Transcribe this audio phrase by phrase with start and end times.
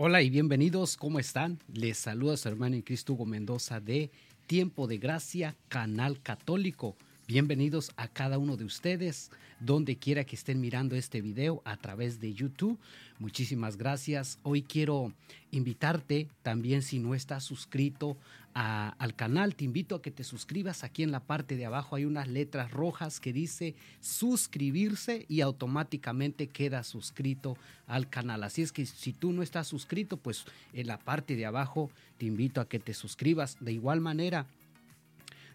[0.00, 1.58] Hola y bienvenidos, ¿cómo están?
[1.72, 4.12] Les saluda su hermano en Cristo Hugo Mendoza de
[4.46, 6.94] Tiempo de Gracia, Canal Católico.
[7.30, 12.20] Bienvenidos a cada uno de ustedes, donde quiera que estén mirando este video a través
[12.20, 12.78] de YouTube.
[13.18, 14.38] Muchísimas gracias.
[14.44, 15.12] Hoy quiero
[15.50, 18.16] invitarte también si no estás suscrito
[18.54, 20.84] al canal, te invito a que te suscribas.
[20.84, 26.46] Aquí en la parte de abajo hay unas letras rojas que dice suscribirse y automáticamente
[26.46, 28.42] queda suscrito al canal.
[28.42, 32.24] Así es que si tú no estás suscrito, pues en la parte de abajo te
[32.24, 33.58] invito a que te suscribas.
[33.60, 34.46] De igual manera,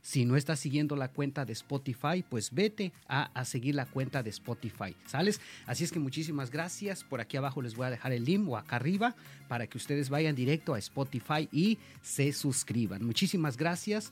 [0.04, 4.30] si no estás siguiendo la cuenta de Spotify, pues vete a, seguir la cuenta de
[4.32, 5.40] Spotify, ¿sales?
[5.66, 7.06] Así es que muchísimas gracias.
[7.06, 9.16] Por aquí abajo les voy a dejar el link o acá arriba
[9.48, 13.04] para que ustedes vayan directo a Spotify y se suscriban.
[13.06, 14.12] Muchísimas gracias.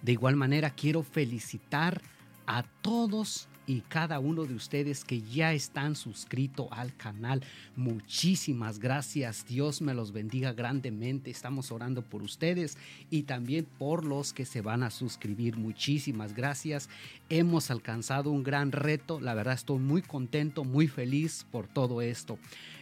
[0.00, 2.00] De igual manera, quiero felicitar
[2.46, 7.42] a todos y cada uno de ustedes que ya están suscritos al canal.
[7.76, 9.46] Muchísimas gracias.
[9.46, 11.30] Dios me los bendiga grandemente.
[11.30, 12.76] Estamos orando por ustedes
[13.10, 15.56] y también por los que se van a suscribir.
[15.56, 16.88] Muchísimas gracias.
[17.28, 19.20] Hemos alcanzado un gran reto.
[19.20, 22.38] La verdad estoy muy contento, muy feliz por todo esto.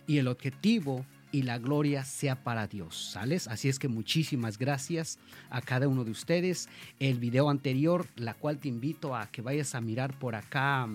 [0.06, 3.48] Y el objetivo y la gloria sea para Dios, ¿sales?
[3.48, 6.68] Así es que muchísimas gracias a cada uno de ustedes.
[6.98, 10.88] El video anterior, la cual te invito a que vayas a mirar por acá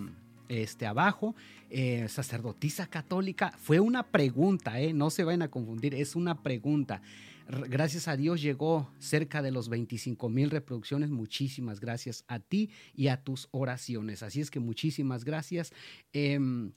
[0.50, 1.36] este, abajo,
[1.70, 4.94] eh, sacerdotisa católica, fue una pregunta, ¿eh?
[4.94, 7.02] no se vayan a confundir, es una pregunta.
[7.48, 11.12] Gracias a Dios llegó cerca de los 25 mil reproducciones.
[11.12, 14.24] Muchísimas gracias a ti y a tus oraciones.
[14.24, 15.72] Así es que muchísimas gracias.
[16.12, 16.72] Em,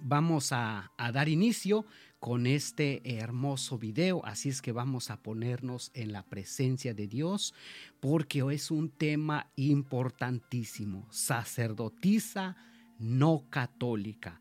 [0.00, 1.84] vamos a, dar inicio
[2.18, 4.24] con este hermoso video.
[4.24, 7.54] Así es que vamos a ponernos en la presencia de Dios
[8.00, 11.06] porque es un tema importantísimo.
[11.10, 12.56] Sacerdotisa
[12.98, 14.40] no católica.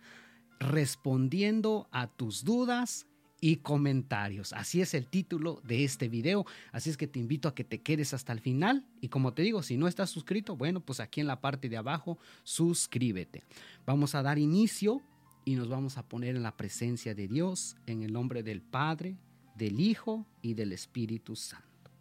[0.59, 3.07] Respondiendo a tus dudas
[3.43, 4.53] y comentarios.
[4.53, 6.45] Así es el título de este video.
[6.71, 8.85] Así es que te invito a que te quedes hasta el final.
[9.01, 11.75] Y como te digo, si no estás suscrito, bueno, pues aquí en la parte de
[11.75, 13.43] abajo, suscríbete.
[13.85, 15.01] Vamos a dar inicio
[15.45, 19.17] y nos vamos a poner en la presencia de Dios en el nombre del Padre,
[19.55, 21.91] del Hijo y del Espíritu Santo.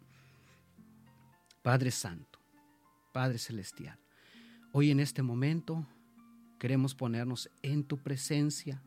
[1.61, 2.39] Padre Santo,
[3.13, 3.99] Padre Celestial,
[4.71, 5.85] hoy en este momento
[6.59, 8.81] queremos ponernos en tu presencia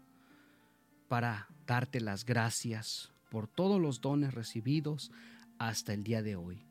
[1.09, 5.11] para darte las gracias por todos los dones recibidos
[5.59, 6.67] hasta el día de hoy.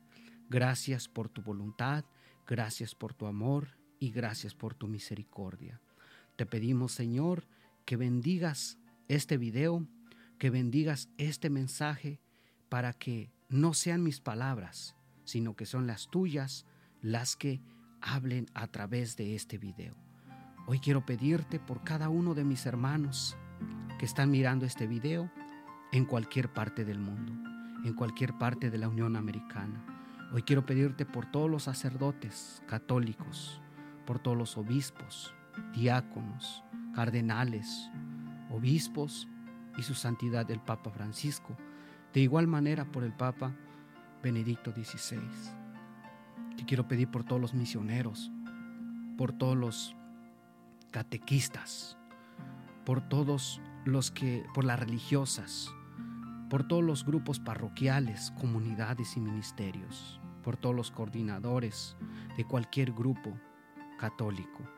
[0.48, 2.04] Gracias por tu voluntad,
[2.46, 5.80] gracias por tu amor y gracias por tu misericordia.
[6.36, 7.46] Te pedimos, Señor,
[7.86, 9.86] que bendigas este video,
[10.38, 12.20] que bendigas este mensaje
[12.68, 16.66] para que no sean mis palabras, sino que son las tuyas
[17.00, 17.62] las que
[18.00, 19.94] hablen a través de este video.
[20.66, 23.36] Hoy quiero pedirte por cada uno de mis hermanos
[24.00, 25.30] que están mirando este video
[25.92, 27.32] en cualquier parte del mundo,
[27.84, 30.28] en cualquier parte de la Unión Americana.
[30.32, 33.60] Hoy quiero pedirte por todos los sacerdotes católicos,
[34.04, 35.32] por todos los obispos,
[35.72, 36.64] diáconos,
[36.96, 37.90] cardenales,
[38.50, 39.28] obispos
[39.76, 41.54] y su santidad el Papa Francisco,
[42.14, 43.54] de igual manera por el Papa
[44.22, 45.20] Benedicto XVI.
[46.56, 48.32] Te quiero pedir por todos los misioneros,
[49.18, 49.94] por todos los
[50.90, 51.98] catequistas,
[52.86, 55.70] por todos los que, por las religiosas,
[56.48, 61.94] por todos los grupos parroquiales, comunidades y ministerios, por todos los coordinadores
[62.38, 63.38] de cualquier grupo
[63.98, 64.75] católico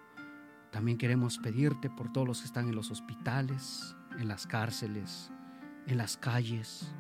[0.71, 5.31] también queremos pedirte por todos los que están en los hospitales, en las cárceles,
[5.87, 6.93] en las calles,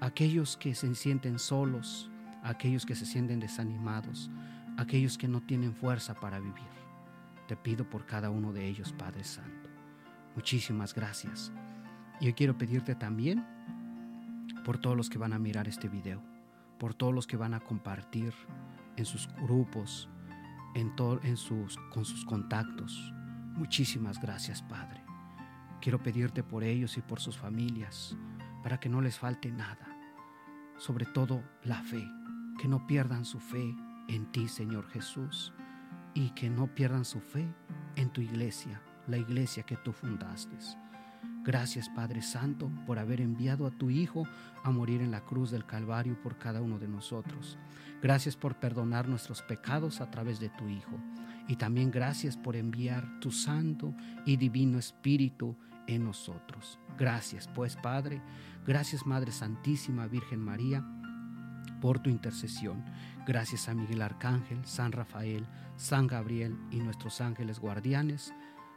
[0.00, 2.10] aquellos que se sienten solos,
[2.42, 4.30] aquellos que se sienten desanimados,
[4.76, 6.76] aquellos que no tienen fuerza para vivir.
[7.48, 9.70] Te pido por cada uno de ellos, Padre Santo.
[10.34, 11.52] Muchísimas gracias.
[12.20, 13.44] Yo quiero pedirte también
[14.64, 16.22] por todos los que van a mirar este video,
[16.78, 18.34] por todos los que van a compartir
[18.96, 20.10] en sus grupos,
[20.76, 23.12] en, sus, con sus contactos.
[23.54, 25.02] Muchísimas gracias, Padre.
[25.80, 28.16] Quiero pedirte por ellos y por sus familias,
[28.62, 29.88] para que no les falte nada.
[30.78, 32.06] Sobre todo la fe,
[32.60, 33.74] que no pierdan su fe
[34.08, 35.54] en ti, Señor Jesús,
[36.14, 37.46] y que no pierdan su fe
[37.96, 40.56] en tu iglesia, la iglesia que tú fundaste.
[41.46, 44.26] Gracias Padre Santo por haber enviado a tu Hijo
[44.64, 47.56] a morir en la cruz del Calvario por cada uno de nosotros.
[48.02, 50.98] Gracias por perdonar nuestros pecados a través de tu Hijo.
[51.46, 53.94] Y también gracias por enviar tu Santo
[54.24, 55.56] y Divino Espíritu
[55.86, 56.80] en nosotros.
[56.98, 58.20] Gracias pues Padre,
[58.66, 60.84] gracias Madre Santísima Virgen María
[61.80, 62.84] por tu intercesión.
[63.24, 65.46] Gracias a Miguel Arcángel, San Rafael,
[65.76, 68.34] San Gabriel y nuestros ángeles guardianes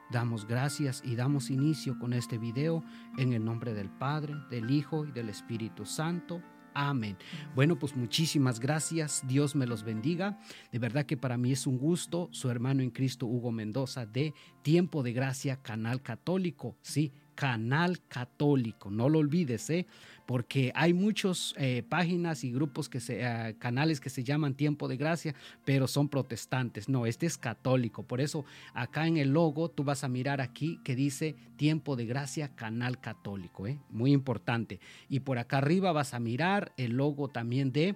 [0.09, 2.83] damos gracias y damos inicio con este video
[3.17, 6.41] en el nombre del Padre, del Hijo y del Espíritu Santo.
[6.73, 7.17] Amén.
[7.55, 9.23] Bueno, pues muchísimas gracias.
[9.27, 10.39] Dios me los bendiga.
[10.71, 12.29] De verdad que para mí es un gusto.
[12.31, 16.77] Su hermano en Cristo, Hugo Mendoza, de Tiempo de Gracia, Canal Católico.
[16.81, 18.91] Sí, Canal Católico.
[18.91, 19.87] No lo olvides, ¿eh?
[20.29, 24.87] Porque hay muchas eh, páginas y grupos que se, eh, canales que se llaman Tiempo
[24.87, 25.33] de Gracia,
[25.65, 26.87] pero son protestantes.
[26.87, 28.03] No, este es católico.
[28.03, 28.45] Por eso
[28.75, 32.99] acá en el logo tú vas a mirar aquí que dice Tiempo de Gracia, Canal
[32.99, 33.65] Católico.
[33.65, 33.79] ¿eh?
[33.89, 34.79] Muy importante.
[35.09, 37.95] Y por acá arriba vas a mirar el logo también de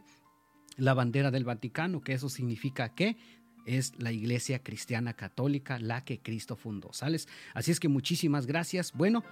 [0.76, 3.16] la bandera del Vaticano, que eso significa que
[3.68, 6.94] es la iglesia cristiana católica, la que Cristo fundó.
[6.94, 7.28] ¿Sales?
[7.54, 8.92] Así es que muchísimas gracias.
[8.92, 9.24] Bueno.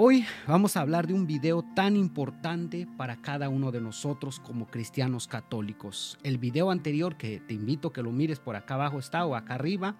[0.00, 4.68] Hoy vamos a hablar de un video tan importante para cada uno de nosotros como
[4.68, 6.16] cristianos católicos.
[6.22, 9.34] El video anterior, que te invito a que lo mires por acá abajo está o
[9.34, 9.96] acá arriba,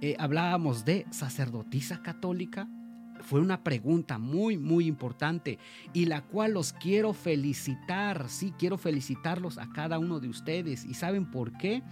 [0.00, 2.66] eh, hablábamos de sacerdotisa católica.
[3.20, 5.58] Fue una pregunta muy, muy importante
[5.92, 8.30] y la cual los quiero felicitar.
[8.30, 10.86] Sí, quiero felicitarlos a cada uno de ustedes.
[10.86, 11.82] ¿Y saben por qué?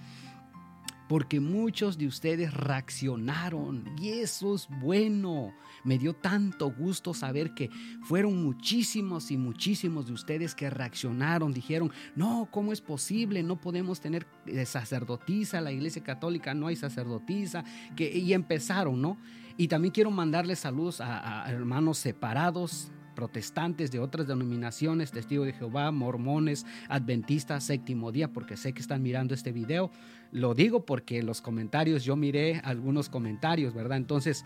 [1.13, 5.53] Porque muchos de ustedes reaccionaron y eso es bueno.
[5.85, 7.69] Me dio tanto gusto saber que
[8.01, 13.43] fueron muchísimos y muchísimos de ustedes que reaccionaron, dijeron, no, ¿cómo es posible?
[13.43, 17.63] No podemos tener eh, sacerdotisa, la iglesia católica no hay sacerdotisa,
[17.95, 19.19] que, y empezaron, ¿no?
[19.59, 25.53] Y también quiero mandarles saludos a, a hermanos separados, protestantes de otras denominaciones, testigos de
[25.53, 29.91] Jehová, mormones, adventistas, séptimo día, porque sé que están mirando este video.
[30.33, 33.99] Lo digo porque los comentarios, yo miré algunos comentarios, ¿verdad?
[33.99, 34.45] Entonces,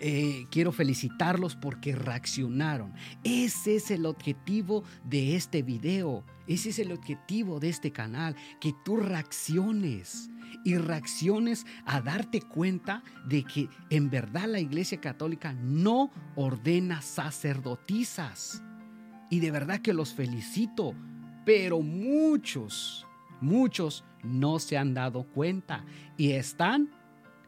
[0.00, 2.92] eh, quiero felicitarlos porque reaccionaron.
[3.24, 6.24] Ese es el objetivo de este video.
[6.46, 10.28] Ese es el objetivo de este canal, que tú reacciones
[10.64, 18.62] y reacciones a darte cuenta de que en verdad la Iglesia Católica no ordena sacerdotisas.
[19.30, 20.94] Y de verdad que los felicito,
[21.46, 23.06] pero muchos,
[23.40, 25.84] muchos no se han dado cuenta
[26.16, 26.90] y están,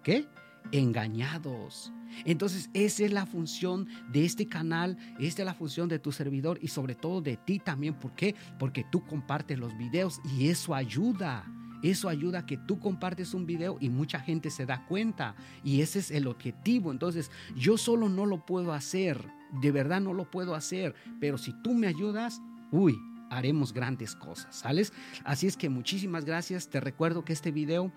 [0.02, 0.26] ¿qué?
[0.72, 1.92] Engañados.
[2.24, 6.58] Entonces, esa es la función de este canal, esta es la función de tu servidor
[6.62, 7.94] y sobre todo de ti también.
[7.94, 8.34] ¿Por qué?
[8.58, 11.44] Porque tú compartes los videos y eso ayuda.
[11.82, 15.34] Eso ayuda a que tú compartes un video y mucha gente se da cuenta.
[15.62, 16.90] Y ese es el objetivo.
[16.90, 19.22] Entonces, yo solo no lo puedo hacer.
[19.60, 20.94] De verdad no lo puedo hacer.
[21.20, 22.40] Pero si tú me ayudas,
[22.70, 22.96] uy,
[23.36, 24.92] haremos grandes cosas, ¿sales?
[25.24, 26.68] Así es que muchísimas gracias.
[26.68, 27.92] Te recuerdo que este video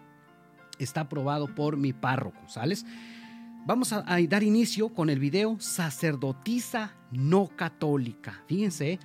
[0.79, 2.85] está aprobado por mi párroco, ¿sales?
[3.65, 8.43] Vamos a, dar inicio con el video sacerdotisa no católica.
[8.47, 8.99] Fíjense,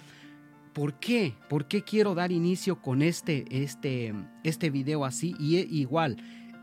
[0.72, 1.34] ¿Por qué?
[1.50, 5.34] ¿Por qué quiero dar inicio con este, este, este video así?
[5.38, 6.16] Y igual,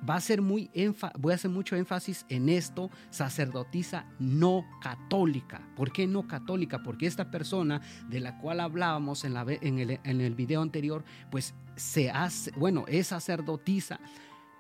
[0.08, 0.70] va a ser muy
[1.18, 5.62] voy a hacer mucho énfasis en esto, sacerdotisa no católica.
[5.76, 6.84] ¿Por qué no católica?
[6.84, 11.04] Porque esta persona de la cual hablábamos en, la, en, el, en el video anterior,
[11.32, 14.00] pues se hace, bueno, es sacerdotisa,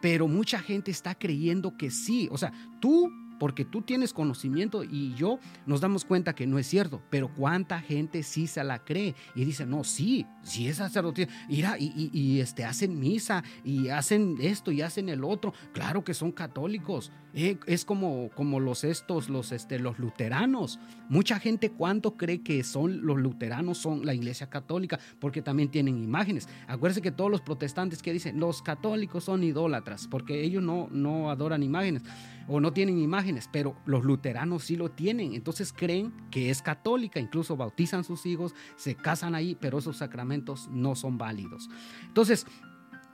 [0.01, 2.29] pero mucha gente está creyendo que sí.
[2.31, 6.67] O sea, tú porque tú tienes conocimiento y yo nos damos cuenta que no es
[6.67, 11.27] cierto, pero cuánta gente sí se la cree y dice, no, sí, sí es sacerdote,
[11.47, 16.13] mira, y, y, este, hacen misa y hacen esto y hacen el otro, claro que
[16.13, 22.17] son católicos, eh, es como, como los estos, los, este, los luteranos, mucha gente cuánto
[22.17, 27.11] cree que son los luteranos, son la iglesia católica, porque también tienen imágenes, acuérdense que
[27.11, 32.03] todos los protestantes que dicen, los católicos son idólatras, porque ellos no, no adoran imágenes,
[32.49, 35.35] o no tienen imágenes, pero los luteranos sí lo tienen.
[35.35, 40.67] Entonces creen que es católica, incluso bautizan sus hijos, se casan ahí, pero esos sacramentos
[40.71, 41.69] no son válidos.
[42.07, 42.47] Entonces,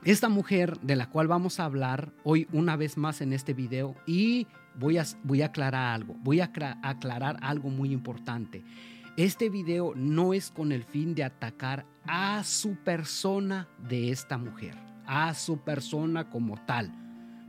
[0.06, 3.96] esta mujer de la cual vamos a hablar hoy una vez más en este video
[4.06, 4.46] y
[4.80, 6.52] voy a, voy aclarar algo, voy a
[6.84, 8.64] aclarar algo muy importante.
[9.18, 14.78] Este video no es con el fin de atacar a su persona de esta mujer,
[15.08, 16.94] a su persona como tal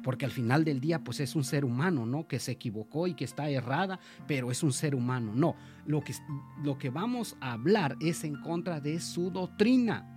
[0.02, 2.28] porque al final del día pues es un ser humano, ¿no?
[2.28, 3.98] Que se equivocó y que está errada,
[4.28, 5.32] pero es un ser humano.
[5.34, 6.14] No, lo que,
[6.62, 10.15] lo que vamos a hablar es en contra de su doctrina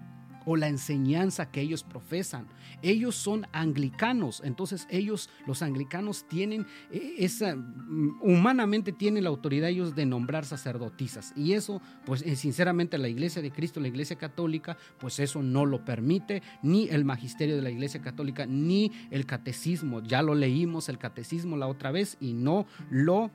[0.49, 2.47] o la enseñanza que ellos profesan.
[2.81, 9.69] Ellos son anglicanos, entonces ellos, los anglicanos, tienen eh, esa, mm, humanamente tienen la autoridad
[9.69, 11.33] ellos de nombrar sacerdotisas.
[11.35, 15.67] Y eso, pues eh, sinceramente la Iglesia de Cristo, la Iglesia Católica, pues eso no
[15.67, 20.01] lo permite, ni el magisterio de la Iglesia Católica, ni el catecismo.
[20.01, 23.29] Ya lo leímos el catecismo la otra vez y no lo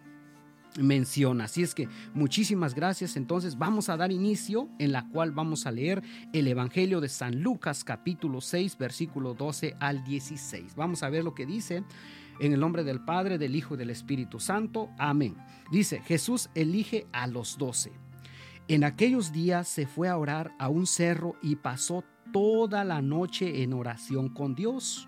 [0.78, 1.44] menciona.
[1.44, 3.16] Así es que muchísimas gracias.
[3.16, 6.02] Entonces vamos a dar inicio en la cual vamos a leer
[6.32, 10.74] el Evangelio de San Lucas capítulo 6 versículo 12 al 16.
[10.74, 11.84] Vamos a ver lo que dice.
[12.40, 14.90] En el nombre del Padre, del Hijo y del Espíritu Santo.
[14.98, 15.36] Amén.
[15.70, 17.92] Dice, Jesús elige a los doce.
[18.66, 22.02] En aquellos días se fue a orar a un cerro y pasó
[22.32, 25.06] toda la noche en oración con Dios.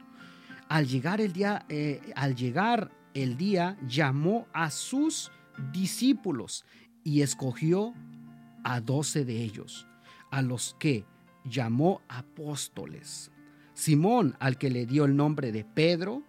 [0.68, 5.32] Al llegar el día, eh, al llegar el día, llamó a sus
[5.72, 6.64] discípulos
[7.04, 7.94] y escogió
[8.64, 9.86] a doce de ellos,
[10.30, 11.04] a los que
[11.44, 13.30] llamó apóstoles.
[13.74, 16.22] Simón, al que le dio el nombre de Pedro,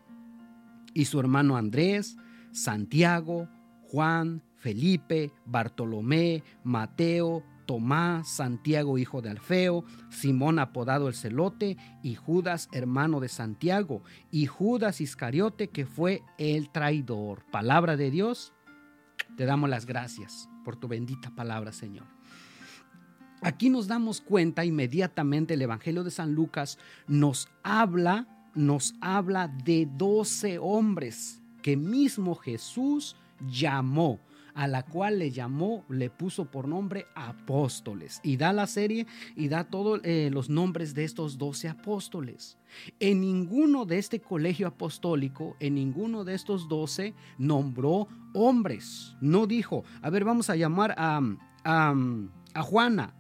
[0.94, 2.18] y su hermano Andrés,
[2.52, 3.48] Santiago,
[3.84, 12.70] Juan, Felipe, Bartolomé, Mateo, Tomás, Santiago hijo de Alfeo, Simón apodado el celote, y Judas
[12.72, 17.44] hermano de Santiago, y Judas Iscariote que fue el traidor.
[17.52, 18.54] Palabra de Dios,
[19.36, 22.06] te damos las gracias por tu bendita palabra, Señor.
[23.42, 29.88] Aquí nos damos cuenta inmediatamente el Evangelio de San Lucas nos habla nos habla de
[29.96, 33.16] doce hombres que mismo Jesús
[33.48, 34.20] llamó,
[34.58, 38.20] a la cual le llamó, le puso por nombre apóstoles.
[38.24, 42.58] Y da la serie y da todos eh, los nombres de estos doce apóstoles.
[43.00, 49.16] En ninguno de este colegio apostólico, en ninguno de estos doce, nombró hombres.
[49.22, 51.22] No dijo, a ver, vamos a llamar a,
[51.64, 53.14] a, Juana,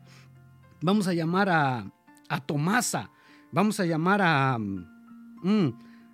[0.81, 1.91] vamos a llamar a,
[2.27, 3.11] a Tomasa,
[3.51, 4.57] vamos a llamar a
[5.43, 5.69] Mm,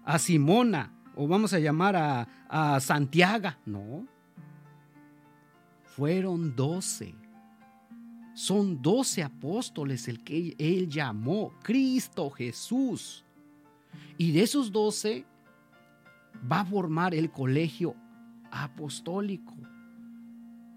[0.06, 3.50] a Simona o vamos a llamar a, a Santiago.
[3.65, 4.06] No.
[5.96, 7.16] Fueron doce.
[8.34, 13.24] Son doce apóstoles el que él llamó, Cristo Jesús.
[14.18, 15.26] Y de esos doce
[16.52, 17.96] va a formar el colegio
[18.52, 19.54] apostólico.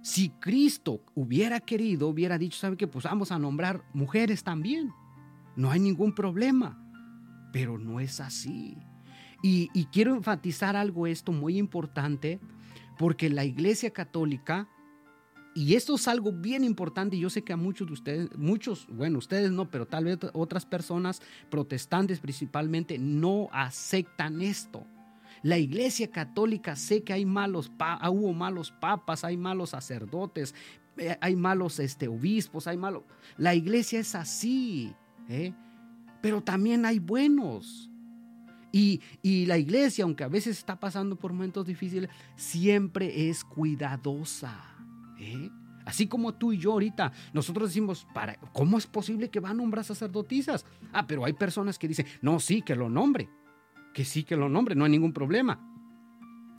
[0.02, 2.86] Si Cristo hubiera querido, hubiera dicho, ¿sabe qué?
[2.86, 4.92] Pues vamos a nombrar mujeres también.
[5.56, 6.82] No hay ningún problema
[7.56, 8.76] pero no es así.
[9.42, 12.38] Y, quiero enfatizar algo esto muy importante,
[12.98, 14.68] porque la Iglesia Católica,
[15.56, 18.86] y esto es algo bien importante, y yo sé que a muchos de ustedes, muchos,
[18.88, 21.20] bueno, ustedes no, pero tal vez otras personas,
[21.50, 24.86] protestantes principalmente, no aceptan esto.
[25.42, 27.72] La iglesia católica sé que hay malos,
[28.10, 30.54] hubo malos papas, hay malos sacerdotes,
[30.96, 33.02] eh, hay malos este, obispos, hay malos...
[33.36, 34.94] La iglesia es así.
[35.28, 35.52] ¿eh?
[36.20, 37.90] pero también hay buenos.
[38.72, 39.00] Y,
[39.46, 44.75] la iglesia, aunque a veces está pasando por momentos difíciles, siempre es cuidadosa.
[45.18, 45.50] ¿Eh?
[45.84, 49.54] Así como tú y yo ahorita, nosotros decimos, para, ¿cómo es posible que va a
[49.54, 50.66] nombrar sacerdotisas?
[50.92, 53.28] Ah, pero hay personas que dicen, no, sí, que lo nombre,
[53.94, 55.60] que sí, que lo nombre, no hay ningún problema.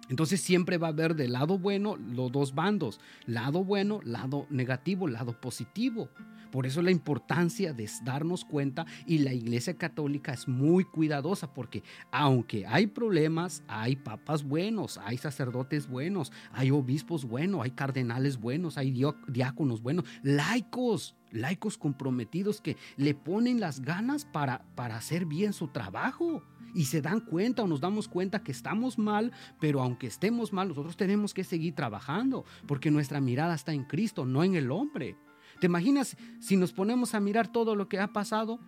[0.10, 5.10] Entonces siempre va a haber del lado bueno los dos bandos, lado bueno, lado negativo,
[5.10, 6.10] lado positivo.
[6.58, 11.84] Por eso la importancia de darnos cuenta y la Iglesia Católica es muy cuidadosa porque
[12.10, 18.80] aunque hay problemas, hay papas buenos, hay sacerdotes buenos, hay obispos buenos, hay cardenales buenos,
[18.80, 18.92] hay
[19.28, 25.68] diáconos buenos, laicos, laicos comprometidos que le ponen las ganas para, para hacer bien su
[25.68, 26.42] trabajo
[26.74, 30.70] y se dan cuenta o nos damos cuenta que estamos mal, pero aunque estemos mal,
[30.70, 35.18] nosotros tenemos que seguir trabajando, porque nuestra mirada está en Cristo, no en el hombre.
[35.60, 38.60] ¿Te imaginas si nos ponemos a mirar todo lo que ha pasado?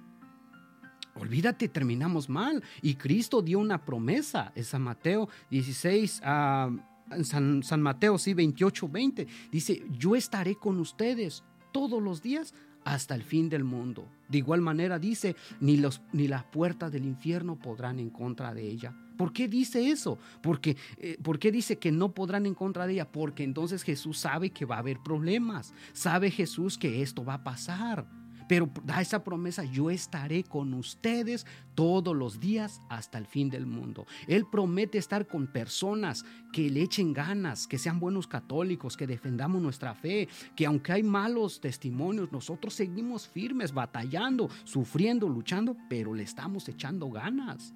[1.15, 2.63] Olvídate, terminamos mal.
[2.81, 4.51] Y Cristo dio una promesa.
[4.55, 9.27] Es San Mateo 16, uh, San, San, Mateo sí, 28, 20.
[9.51, 12.53] Dice, yo estaré con ustedes todos los días
[12.85, 14.07] hasta el fin del mundo.
[14.27, 18.67] De igual manera dice, ni, los, ni las puertas del infierno podrán en contra de
[18.67, 18.95] ella.
[19.19, 20.17] ¿Por qué dice eso?
[20.41, 23.11] Porque, eh, ¿Por qué dice que no podrán en contra de ella?
[23.11, 25.73] Porque entonces Jesús sabe que va a haber problemas.
[25.91, 28.07] Sabe Jesús que esto va a pasar.
[28.47, 31.45] Pero da esa promesa, yo estaré con ustedes
[31.75, 34.07] todos los días hasta el fin del mundo.
[34.25, 36.23] Él promete estar con personas
[36.53, 41.03] que le echen ganas, que sean buenos católicos, que defendamos nuestra fe, que aunque hay
[41.03, 47.73] malos testimonios, nosotros seguimos firmes, batallando, sufriendo, luchando, pero le estamos echando ganas.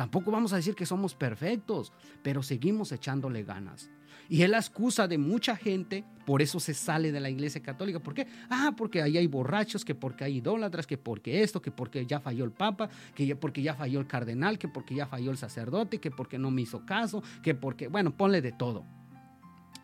[0.00, 1.92] Tampoco vamos a decir que somos perfectos,
[2.22, 3.90] pero seguimos echándole ganas.
[4.30, 8.00] Y es la excusa de mucha gente, por eso se sale de la iglesia católica.
[8.00, 8.26] ¿Por qué?
[8.48, 12.18] Ah, porque ahí hay borrachos, que porque hay idólatras, que porque esto, que porque ya
[12.18, 15.98] falló el papa, que porque ya falló el cardenal, que porque ya falló el sacerdote,
[15.98, 18.86] que porque no me hizo caso, que porque, bueno, ponle de todo.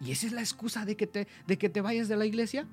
[0.01, 2.67] ¿Y esa es la excusa de que te, de que te vayas de la iglesia?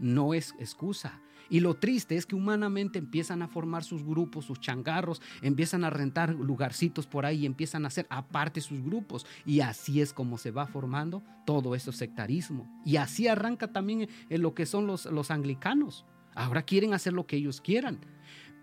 [0.00, 1.20] No es excusa.
[1.48, 5.90] Y lo triste es que humanamente empiezan a formar sus grupos, sus changarros, empiezan a
[5.90, 9.26] rentar lugarcitos por ahí y empiezan a hacer aparte sus grupos.
[9.44, 12.68] Y así es como se va formando todo ese sectarismo.
[12.84, 16.04] Y así arranca también en lo que son los, los anglicanos.
[16.34, 17.98] Ahora quieren hacer lo que ellos quieran.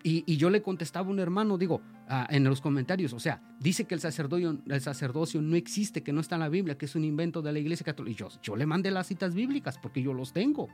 [0.03, 1.81] Y, yo le contestaba a un hermano, digo,
[2.29, 6.19] en los comentarios, o sea, dice que el sacerdocio, el sacerdocio no existe, que no
[6.19, 8.11] está en la Biblia, que es un invento de la Iglesia Católica.
[8.11, 10.67] Y yo, yo le mandé las citas bíblicas porque yo los tengo.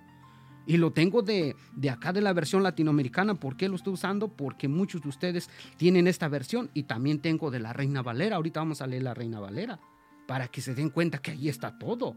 [0.69, 3.33] Y lo tengo de, de, acá de la versión latinoamericana.
[3.33, 4.27] ¿Por qué lo estoy usando?
[4.27, 8.35] Porque muchos de ustedes tienen esta versión y también tengo de la Reina Valera.
[8.35, 9.79] Ahorita vamos a leer la Reina Valera
[10.27, 12.15] para que se den cuenta que ahí está todo.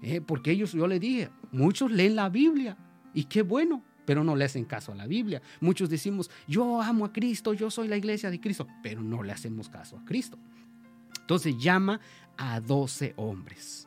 [0.00, 0.22] ¿Eh?
[0.22, 2.78] porque ellos, yo le dije, muchos leen la Biblia
[3.12, 5.42] y qué bueno, pero no le hacen caso a la Biblia.
[5.60, 9.32] Muchos decimos, yo amo a Cristo, yo soy la iglesia de Cristo, pero no le
[9.32, 10.38] hacemos caso a Cristo.
[11.20, 12.00] Entonces llama
[12.38, 13.86] a doce hombres.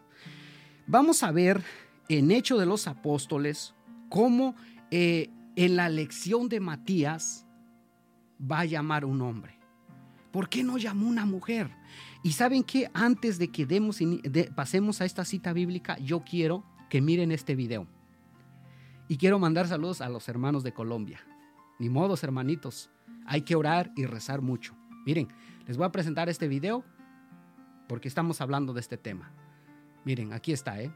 [0.85, 1.63] Vamos a ver
[2.07, 3.75] en Hecho de los Apóstoles
[4.09, 4.55] cómo
[4.91, 7.45] eh, en la lección de Matías
[8.39, 9.57] va a llamar un hombre.
[10.31, 11.71] ¿Por qué no llamó una mujer?
[12.21, 14.00] Y saben que antes de que demos,
[14.53, 17.88] pasemos a esta cita bíblica, yo quiero que miren este video.
[19.07, 21.21] Y quiero mandar saludos a los hermanos de Colombia.
[21.79, 22.89] Ni modos, hermanitos.
[23.25, 24.75] Hay que orar y rezar mucho.
[25.05, 25.29] Miren,
[25.67, 26.83] les voy a presentar este video
[27.88, 29.31] porque estamos hablando de este tema.
[30.03, 30.91] Miren, aquí está, ¿eh?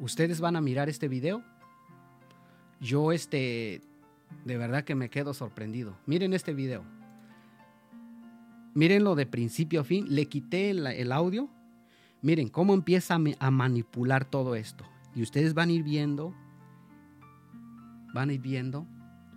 [0.00, 1.44] Ustedes van a mirar este video.
[2.80, 3.82] Yo, este,
[4.44, 5.96] de verdad que me quedo sorprendido.
[6.06, 6.82] Miren este video.
[8.74, 10.06] Mírenlo de principio a fin.
[10.08, 11.48] Le quité el audio
[12.22, 14.84] Miren cómo empieza a manipular todo esto.
[15.14, 16.34] Y ustedes van a ir viendo,
[18.12, 18.86] van a ir viendo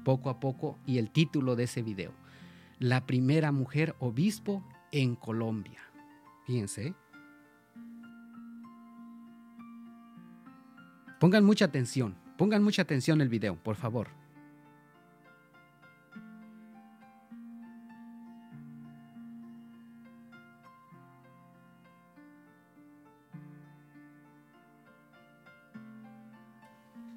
[0.03, 2.12] poco a poco y el título de ese video.
[2.79, 5.79] La primera mujer obispo en Colombia.
[6.46, 6.93] Fíjense.
[11.23, 14.09] Pongan mucha atención, pongan mucha atención el video, por favor.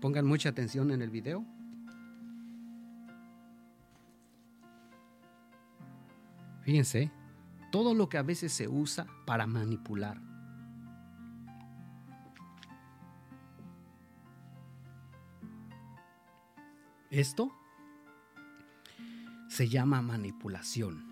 [0.00, 1.44] Pongan mucha atención en el video.
[6.62, 7.10] Fíjense,
[7.73, 10.35] todo lo que a veces se usa para manipular.
[17.17, 17.50] Esto
[19.49, 21.02] se llama manipulación.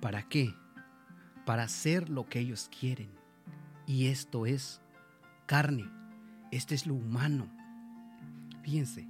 [0.00, 0.52] ¿Para qué?
[1.46, 3.10] Para hacer lo que ellos quieren.
[3.86, 4.80] Y esto es
[5.46, 5.88] carne.
[6.50, 7.48] Este es lo humano.
[8.64, 9.06] Fíjense,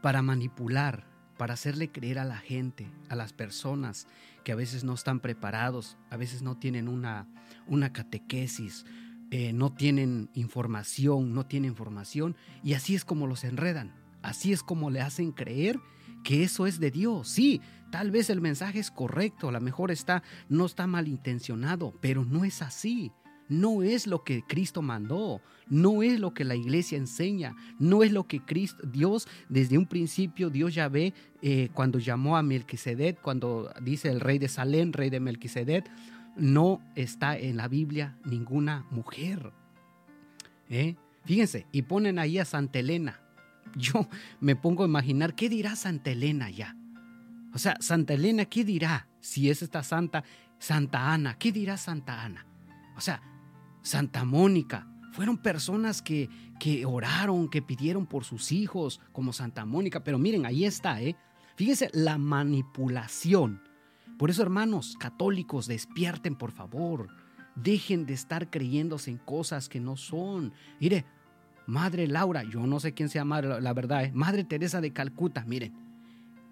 [0.00, 1.04] para manipular,
[1.36, 4.06] para hacerle creer a la gente, a las personas
[4.44, 7.26] que a veces no están preparados, a veces no tienen una,
[7.66, 8.86] una catequesis,
[9.30, 13.92] eh, no tienen información, no tienen información, y así es como los enredan,
[14.24, 15.78] así es como le hacen creer
[16.24, 17.28] que eso es de Dios.
[17.28, 17.60] Sí,
[17.90, 22.44] tal vez el mensaje es correcto, a lo mejor está, no está malintencionado, pero no
[22.44, 23.12] es así
[23.48, 28.12] no es lo que Cristo mandó, no es lo que la iglesia enseña, no es
[28.12, 33.20] lo que Cristo, Dios desde un principio, Dios ya ve eh, cuando llamó a Melquisedec,
[33.20, 35.84] cuando dice el rey de Salem, rey de Melquisedec,
[36.36, 39.52] no está en la Biblia ninguna mujer.
[40.68, 40.96] ¿Eh?
[41.24, 43.20] Fíjense, y ponen ahí a Santa Elena.
[43.76, 44.08] Yo
[44.40, 46.76] me pongo a imaginar, ¿qué dirá Santa Elena ya?
[47.52, 50.24] O sea, Santa Elena, ¿qué dirá si es esta santa?
[50.58, 52.46] Santa Ana, ¿qué dirá Santa Ana?
[52.96, 53.22] O sea,
[53.82, 54.88] Santa Mónica.
[55.12, 60.02] Fueron personas que, que oraron, que pidieron por sus hijos, como Santa Mónica.
[60.02, 61.16] Pero miren, ahí está, ¿eh?
[61.54, 63.62] Fíjense la manipulación.
[64.18, 67.08] Por eso, hermanos católicos, despierten, por favor.
[67.54, 70.52] Dejen de estar creyéndose en cosas que no son.
[70.80, 71.04] Mire,
[71.66, 74.12] Madre Laura, yo no sé quién sea Madre, la verdad, ¿eh?
[74.14, 75.72] Madre Teresa de Calcuta, miren.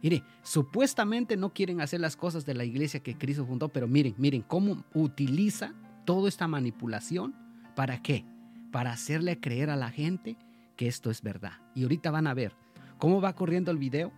[0.03, 4.14] Mire, supuestamente no quieren hacer las cosas de la iglesia que Cristo fundó, pero miren,
[4.18, 7.35] miren cómo utiliza toda esta manipulación,
[7.77, 8.25] ¿para qué?
[8.72, 10.37] Para hacerle creer a la gente
[10.77, 11.53] que esto es verdad.
[11.77, 12.57] Y ahorita van a ver
[12.98, 14.12] cómo va corriendo el video,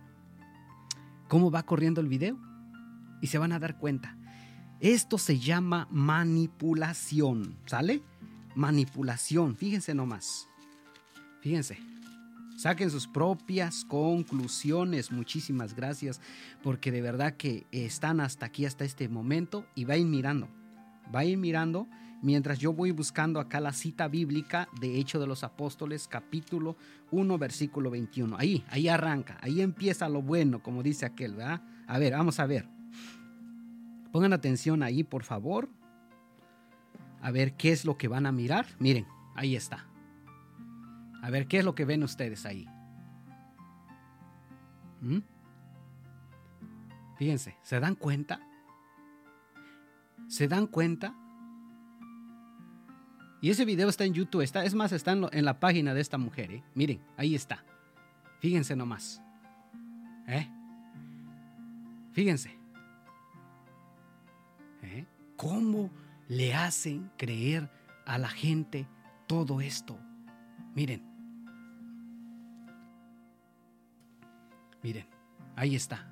[1.27, 2.39] cómo va corriendo el video,
[3.21, 4.17] y se van a dar cuenta.
[4.79, 8.01] Esto se llama manipulación, ¿sale?
[8.55, 10.47] Manipulación, fíjense nomás.
[11.45, 11.77] Fíjense.
[12.57, 15.11] Saquen sus propias conclusiones.
[15.11, 16.19] Muchísimas gracias
[16.63, 20.47] porque de verdad que están hasta aquí, hasta este momento y vayan mirando.
[21.11, 21.87] Vayan mirando
[22.23, 26.77] mientras yo voy buscando acá la cita bíblica de Hecho de los Apóstoles, capítulo
[27.11, 28.35] 1, versículo 21.
[28.39, 31.61] Ahí, ahí arranca, ahí empieza lo bueno, como dice aquel, ¿verdad?
[31.85, 32.67] A ver, vamos a ver.
[34.11, 35.69] Pongan atención ahí, por favor.
[37.21, 38.65] A ver qué es lo que van a mirar.
[38.79, 39.05] Miren,
[39.35, 39.85] ahí está.
[41.25, 42.67] A ver qué es lo que ven ustedes ahí.
[45.01, 45.21] ¿Mm?
[47.17, 48.39] Fíjense, ¿se dan cuenta?
[50.27, 51.15] ¿Se dan cuenta?
[53.41, 56.19] Y ese video está en YouTube, está, es más, está en, la página de esta
[56.19, 56.51] mujer.
[56.51, 56.63] ¿eh?
[56.75, 57.65] Miren, ahí está.
[58.39, 59.19] Fíjense nomás.
[60.27, 60.47] ¿Eh?
[62.11, 62.55] Fíjense.
[64.83, 65.07] ¿Eh?
[65.37, 65.89] ¿Cómo
[66.27, 67.67] le hacen creer
[68.05, 68.87] a la gente
[69.25, 69.97] todo esto?
[70.75, 71.14] Miren.
[74.85, 75.07] Miren,
[75.55, 76.07] ahí está.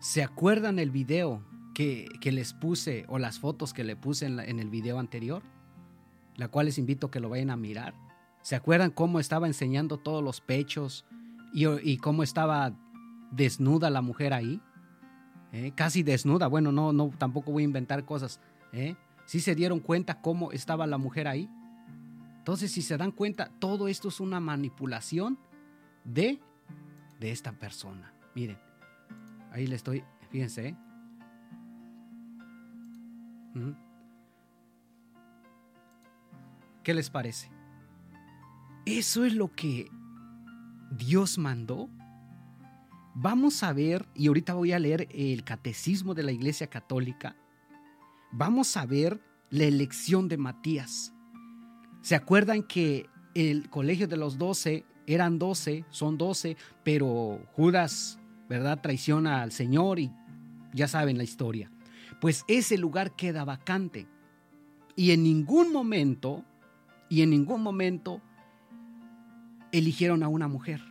[0.00, 4.68] ¿Se acuerdan el video que, les puse o las fotos que le puse en, el
[4.70, 5.44] video anterior?
[6.34, 7.94] La cual les invito a que lo vayan a mirar.
[8.42, 11.06] ¿Se acuerdan cómo estaba enseñando todos los pechos
[11.54, 12.76] y, cómo estaba
[13.30, 14.60] desnuda la mujer ahí?
[15.52, 15.70] ¿Eh?
[15.76, 16.48] Casi desnuda.
[16.48, 18.40] Bueno, no, no, tampoco voy a inventar cosas.
[18.72, 18.96] ¿eh?
[19.26, 21.48] ¿Sí se dieron cuenta cómo estaba la mujer ahí?
[22.38, 25.38] Entonces, si se dan cuenta, todo esto es una manipulación
[26.02, 26.40] de,
[27.18, 28.12] de esta persona.
[28.34, 28.58] Miren,
[29.52, 30.68] ahí le estoy, fíjense.
[30.68, 30.76] ¿eh?
[36.82, 37.50] ¿Qué les parece?
[38.86, 39.90] ¿Eso es lo que
[40.90, 41.90] Dios mandó?
[43.14, 47.36] Vamos a ver, y ahorita voy a leer el catecismo de la Iglesia Católica,
[48.30, 51.12] vamos a ver la elección de Matías.
[52.00, 58.18] ¿Se acuerdan que el colegio de los doce eran doce, son doce, pero Judas,
[58.48, 58.80] ¿verdad?
[58.80, 60.12] Traiciona al Señor y
[60.72, 61.70] ya saben la historia.
[62.20, 64.06] Pues ese lugar queda vacante.
[64.96, 66.44] Y en ningún momento,
[67.08, 68.20] y en ningún momento
[69.72, 70.82] eligieron a una mujer.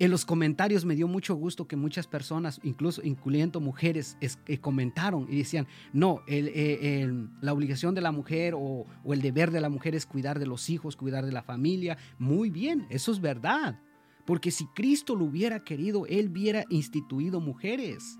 [0.00, 5.28] En los comentarios me dio mucho gusto que muchas personas, incluso incluyendo mujeres, eh, comentaron
[5.30, 9.94] y decían, no, eh, la obligación de la mujer o, el deber de la mujer
[9.94, 11.96] es cuidar de los hijos, cuidar de la familia.
[12.18, 13.78] Muy bien, eso es verdad.
[14.24, 18.18] Porque si Cristo lo hubiera querido, Él hubiera instituido mujeres.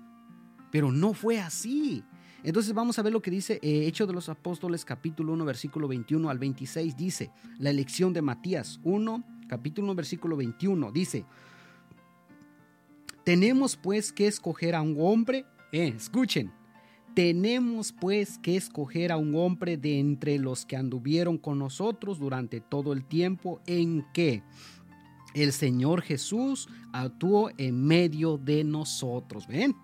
[0.71, 2.03] Pero no fue así.
[2.43, 5.87] Entonces vamos a ver lo que dice eh, Hecho de los Apóstoles capítulo 1 versículo
[5.87, 6.95] 21 al 26.
[6.95, 10.91] Dice, la elección de Matías 1 capítulo 1 versículo 21.
[10.91, 11.25] Dice,
[13.25, 16.51] tenemos pues que escoger a un hombre, eh, escuchen,
[17.15, 22.61] tenemos pues que escoger a un hombre de entre los que anduvieron con nosotros durante
[22.61, 24.43] todo el tiempo en que
[25.33, 29.47] el Señor Jesús actuó en medio de nosotros.
[29.47, 29.75] ¿Ven?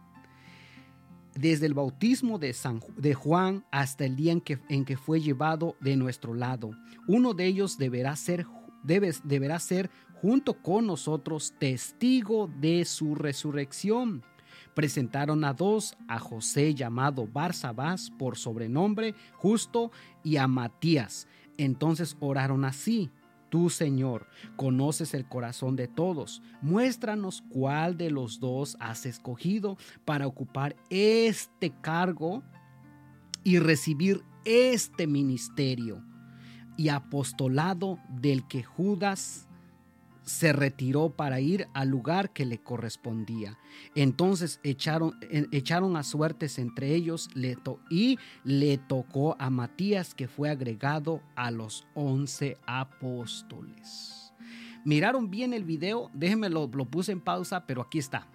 [1.35, 5.21] desde el bautismo de, San, de Juan hasta el día en que, en que, fue
[5.21, 6.71] llevado de nuestro lado.
[7.07, 8.45] Uno de ellos deberá ser,
[8.83, 9.89] deberá ser
[10.21, 14.23] junto con nosotros testigo de su resurrección.
[14.75, 19.91] Presentaron a dos, a José llamado Barsabás por sobrenombre justo
[20.23, 21.27] y a Matías.
[21.57, 23.09] Entonces oraron así.
[23.49, 26.41] Tú, Señor, conoces el corazón de todos.
[26.61, 32.43] Muéstranos cuál de los dos has escogido para ocupar este cargo
[33.43, 36.01] y recibir este ministerio
[36.77, 39.49] y apostolado del que Judas
[40.23, 43.57] se retiró para ir al lugar que le correspondía.
[43.95, 45.17] Entonces echaron,
[45.51, 47.29] echaron a suertes entre ellos
[47.89, 54.33] y le tocó a Matías que fue agregado a los once apóstoles.
[54.83, 56.09] ¿Miraron bien el video?
[56.13, 58.27] Déjenme lo, lo puse en pausa, pero aquí está.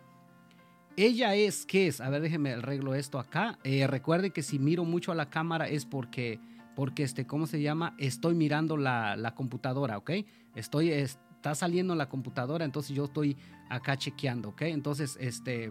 [0.96, 2.01] Ella es, ¿qué es?
[2.01, 3.59] A ver, déjenme arreglo esto acá.
[3.64, 6.40] Eh, recuerden que si miro mucho a la cámara es porque,
[6.75, 7.94] porque este, ¿cómo se llama?
[7.99, 10.12] Estoy mirando la, la computadora, ¿ok?
[10.55, 10.90] Estoy,
[11.37, 13.37] está saliendo la computadora, entonces yo estoy
[13.68, 14.62] acá chequeando, ¿ok?
[14.62, 15.70] Entonces, este,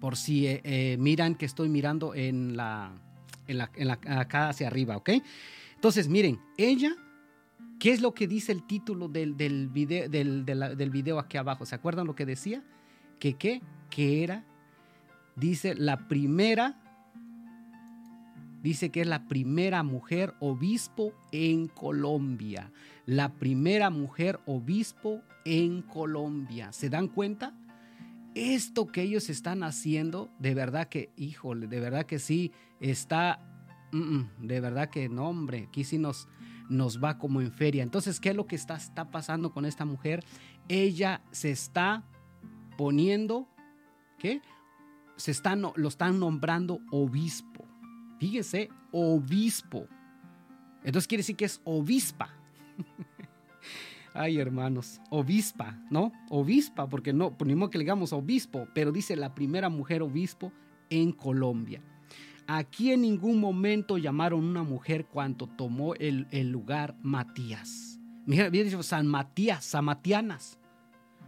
[0.00, 2.92] por si eh, eh, miran que estoy mirando en la,
[3.46, 5.10] en la, en la, acá hacia arriba, ¿ok?
[5.74, 6.94] Entonces, miren, ella,
[7.78, 11.66] ¿qué es lo que dice el título del, del, video, del, del video aquí abajo?
[11.66, 12.62] ¿Se acuerdan lo que decía?
[13.18, 13.62] Que qué?
[13.90, 14.44] Que era,
[15.36, 16.85] dice, la primera
[18.66, 22.72] dice que es la primera mujer obispo en Colombia.
[23.04, 26.72] La primera mujer obispo en Colombia.
[26.72, 27.54] ¿Se dan cuenta?
[28.34, 32.50] Esto que ellos están haciendo, de verdad que, híjole, de verdad que sí,
[32.80, 33.38] está,
[33.92, 36.28] de verdad que no, hombre, aquí sí nos,
[36.68, 37.84] nos va como en feria.
[37.84, 40.24] Entonces, ¿qué es lo que está, está pasando con esta mujer?
[40.68, 42.02] Ella se está
[42.76, 43.46] poniendo,
[44.18, 44.42] ¿qué?
[45.16, 45.32] Se
[45.76, 47.55] lo están nombrando obispo.
[48.18, 49.86] Fíjese, obispo.
[50.84, 52.30] Entonces quiere decir que es obispa.
[54.14, 56.10] Ay, hermanos, obispa, ¿no?
[56.30, 60.52] Obispa, porque no, ponemos que le digamos obispo, pero dice la primera mujer obispo
[60.88, 61.82] en Colombia.
[62.46, 67.98] Aquí en ningún momento llamaron una mujer cuando tomó el, lugar Matías.
[68.24, 70.58] Mira, bien dicho San Matías, Samatianas.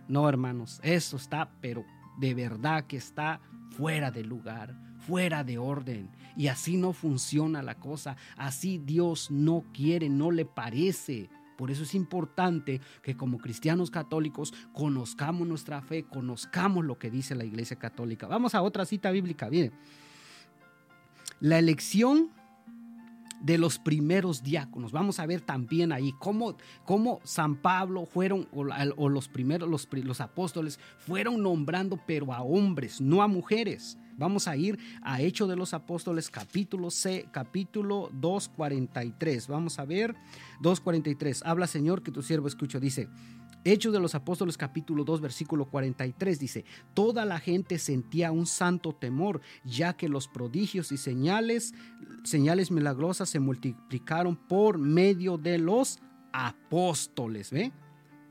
[0.07, 1.85] No, hermanos, eso está, pero
[2.19, 6.09] de verdad que está fuera de lugar, fuera de orden.
[6.39, 8.17] Y así no funciona la cosa.
[8.37, 11.29] Así Dios no quiere, no le parece.
[11.57, 17.35] Por eso es importante que como cristianos católicos conozcamos nuestra fe, conozcamos lo que dice
[17.35, 18.29] la Iglesia Católica.
[18.29, 19.51] Vamos a otra cita bíblica.
[21.41, 22.31] La elección
[23.41, 24.93] de los primeros diáconos.
[24.93, 30.79] Vamos a ver también ahí cómo, cómo San Pablo fueron, o, los primeros, los apóstoles
[30.99, 33.99] fueron nombrando, pero a hombres, no a mujeres.
[34.19, 39.47] Vamos a ir a Hechos de los Apóstoles, capítulo C, capítulo 2.43.
[39.47, 40.17] Vamos a ver
[40.61, 41.43] 2.43.
[41.45, 42.81] Habla Señor que tu siervo escucho.
[42.81, 43.09] Dice,
[43.65, 48.93] Hechos de los Apóstoles capítulo 2 versículo 43 dice, toda la gente sentía un santo
[48.93, 51.73] temor, ya que los prodigios y señales,
[52.25, 56.01] señales milagrosas se multiplicaron por medio de los
[56.33, 57.71] apóstoles, ¿ve?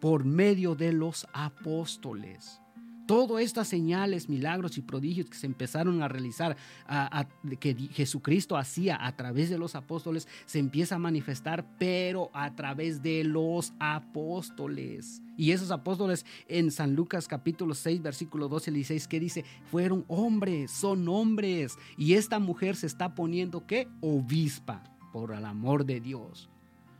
[0.02, 2.62] Por medio de los apóstoles.
[3.08, 6.58] Todas estas señales, milagros y prodigios que se empezaron a realizar,
[7.58, 13.02] que Jesucristo hacía a través de los apóstoles, se empieza a manifestar, pero a través
[13.02, 15.22] de los apóstoles.
[15.38, 20.04] Y esos apóstoles en San Lucas capítulo 6, versículo 12 y 16, que dice, fueron
[20.10, 21.78] hombres, son hombres.
[21.98, 23.88] Y esta mujer se está poniendo, ¿qué?
[24.02, 26.50] Obispa, por el amor de Dios.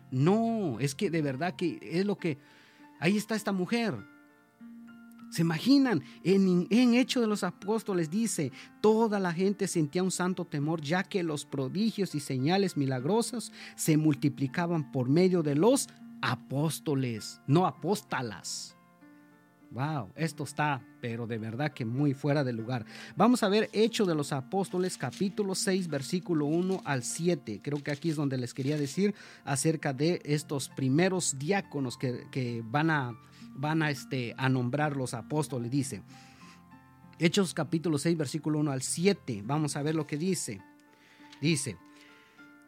[0.10, 2.38] No, es que de verdad que es lo que...
[3.02, 4.17] Ahí está esta mujer
[5.30, 6.04] ¿Se imaginan?
[6.24, 11.04] En, en Hecho de los Apóstoles dice, toda la gente sentía un santo temor ya
[11.04, 15.90] que los prodigios y señales milagrosas se multiplicaban por medio de los
[16.22, 18.78] apóstoles, no apóstalas.
[19.72, 22.86] Wow, esto está, pero de verdad que muy fuera de lugar.
[23.18, 27.60] Vamos a ver Hecho de los Apóstoles, capítulo 6, versículo 1 al 7.
[27.62, 29.14] Creo que aquí es donde les quería decir
[29.44, 33.20] acerca de estos primeros diáconos que, que van a
[33.58, 36.02] van a, este, a nombrar los apóstoles, dice.
[37.20, 39.42] Hechos capítulo 6, versículo 1 al 7.
[39.44, 40.62] Vamos a ver lo que dice.
[41.42, 41.78] Dice,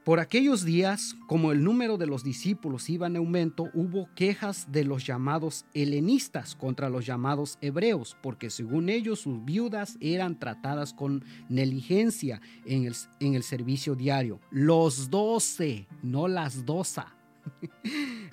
[0.09, 4.83] por aquellos días, como el número de los discípulos iba en aumento, hubo quejas de
[4.83, 11.23] los llamados helenistas contra los llamados hebreos, porque según ellos sus viudas eran tratadas con
[11.47, 14.39] negligencia en el, en el servicio diario.
[14.49, 17.18] Los doce, no las dosa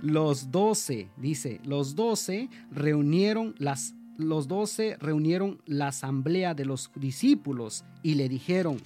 [0.00, 7.84] los doce, dice, los doce reunieron las los doce reunieron la asamblea de los discípulos
[8.02, 8.78] y le dijeron,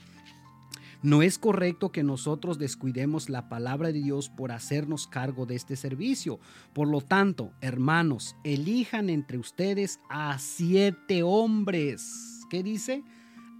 [1.03, 5.77] no es correcto que nosotros descuidemos la palabra de Dios por hacernos cargo de este
[5.77, 6.41] servicio.
[6.75, 12.43] Por lo tanto, hermanos, elijan entre ustedes a siete hombres.
[12.51, 13.03] ¿Qué dice?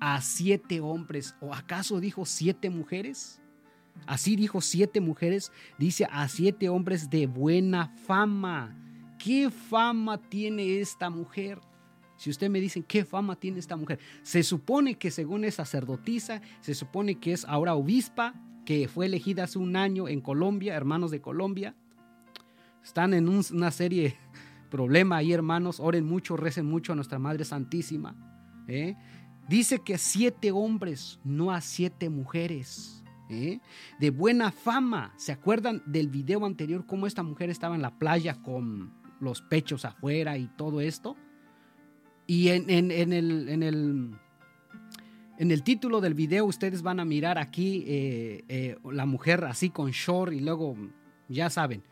[0.01, 1.35] A siete hombres.
[1.41, 3.41] ¿O acaso dijo siete mujeres?
[4.07, 8.77] Así dijo siete mujeres, dice a siete hombres de buena fama.
[9.19, 11.61] ¿Qué fama tiene esta mujer?
[12.17, 13.99] Si usted me dice, ¿qué fama tiene esta mujer?
[14.23, 18.35] Se supone que según es sacerdotisa, se supone que es ahora obispa,
[18.67, 21.75] que fue elegida hace un año en Colombia, hermanos de Colombia.
[22.85, 24.17] Están en una serie
[24.71, 25.81] problema ahí, hermanos.
[25.81, 28.15] Oren mucho, recen mucho a nuestra Madre Santísima.
[28.69, 28.97] ¿eh?
[29.49, 33.00] Dice que siete hombres, no a siete mujeres.
[33.31, 33.61] ¿Eh?
[33.99, 35.13] de buena fama.
[35.17, 39.85] ¿Se acuerdan del video anterior cómo esta mujer estaba en la playa con los pechos
[39.85, 41.17] afuera y todo esto?
[42.27, 43.13] Y en, el, en,
[43.63, 44.19] el,
[45.39, 49.71] en el título del video ustedes van a mirar aquí eh, eh, la mujer así
[49.71, 50.77] con short y luego,
[51.29, 51.83] ya saben,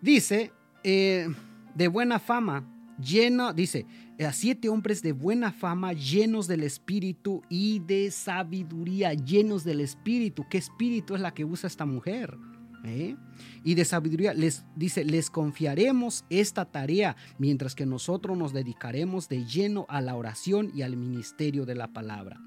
[0.00, 3.86] dice, de buena fama, lleno, dice,
[4.18, 10.44] a siete hombres de buena fama, llenos del espíritu y de sabiduría, llenos del espíritu.
[10.48, 12.36] ¿Qué espíritu es la que usa esta mujer?
[12.84, 13.16] ¿Eh?
[13.64, 19.46] Y de sabiduría les dice, les confiaremos esta tarea mientras que nosotros nos dedicaremos de
[19.46, 22.40] lleno a la oración y al ministerio de la palabra.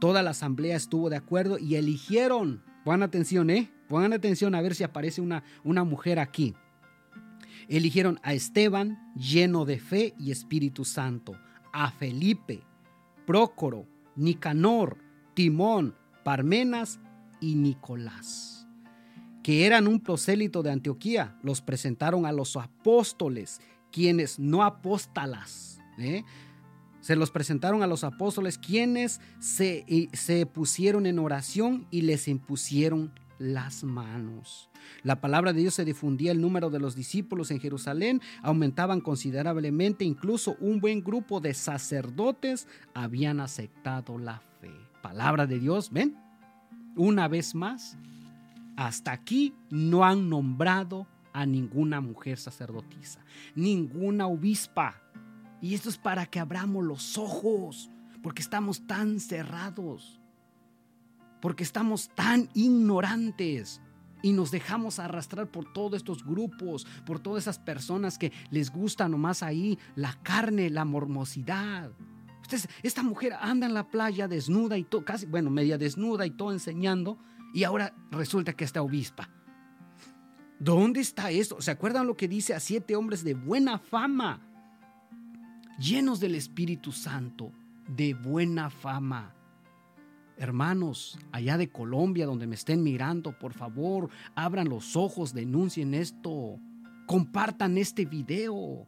[0.00, 3.72] Toda la asamblea estuvo de acuerdo y eligieron, pongan atención, ¿eh?
[3.88, 6.54] Pongan atención a ver si aparece una, una mujer aquí.
[7.68, 11.36] Eligieron a Esteban, lleno de fe y Espíritu Santo,
[11.72, 12.62] a Felipe,
[13.26, 14.98] Prócoro, Nicanor,
[15.34, 15.94] Timón,
[16.24, 17.00] Parmenas
[17.40, 18.66] y Nicolás,
[19.42, 21.38] que eran un prosélito de Antioquía.
[21.42, 25.80] Los presentaron a los apóstoles, quienes no apóstalas.
[25.98, 26.24] ¿eh?
[27.00, 33.12] Se los presentaron a los apóstoles, quienes se, se pusieron en oración y les impusieron
[33.42, 34.70] las manos.
[35.02, 40.04] La palabra de Dios se difundía, el número de los discípulos en Jerusalén aumentaban considerablemente,
[40.04, 44.70] incluso un buen grupo de sacerdotes habían aceptado la fe.
[45.02, 46.16] Palabra de Dios, ven,
[46.96, 47.98] una vez más,
[48.76, 53.20] hasta aquí no han nombrado a ninguna mujer sacerdotisa,
[53.54, 55.00] ninguna obispa.
[55.60, 57.90] Y esto es para que abramos los ojos,
[58.22, 60.20] porque estamos tan cerrados,
[61.42, 63.82] porque estamos tan ignorantes.
[64.24, 69.08] y nos dejamos arrastrar por todos estos grupos, por todas esas personas que les gusta
[69.08, 71.90] nomás ahí la carne, la mormosidad.
[72.84, 76.52] Esta mujer anda en la playa desnuda y todo, casi, bueno, media desnuda y todo
[76.52, 77.18] enseñando,
[77.52, 79.28] y ahora resulta que está obispa.
[80.60, 81.60] ¿Dónde está esto?
[81.60, 84.40] ¿Se acuerdan lo que dice a siete hombres de buena fama,
[85.80, 87.50] llenos del Espíritu Santo,
[87.88, 89.34] de buena fama?
[90.36, 96.58] Hermanos, allá de Colombia, donde me estén mirando, por favor, abran los ojos, denuncien esto,
[97.06, 98.86] compartan este video.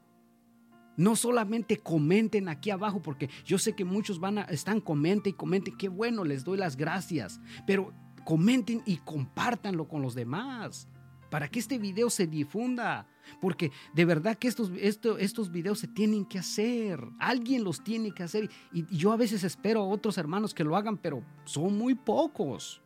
[0.96, 5.36] No solamente comenten aquí abajo, porque yo sé que muchos van a, están comenten y
[5.36, 7.92] comenten, qué bueno, les doy las gracias, pero
[8.24, 10.88] comenten y compártanlo con los demás
[11.34, 13.08] para que este video se difunda.
[13.40, 17.04] Porque de verdad que estos, estos videos se tienen que hacer.
[17.18, 18.48] Alguien los tiene que hacer.
[18.72, 22.80] Y, yo a veces espero a otros hermanos que lo hagan, pero son muy pocos.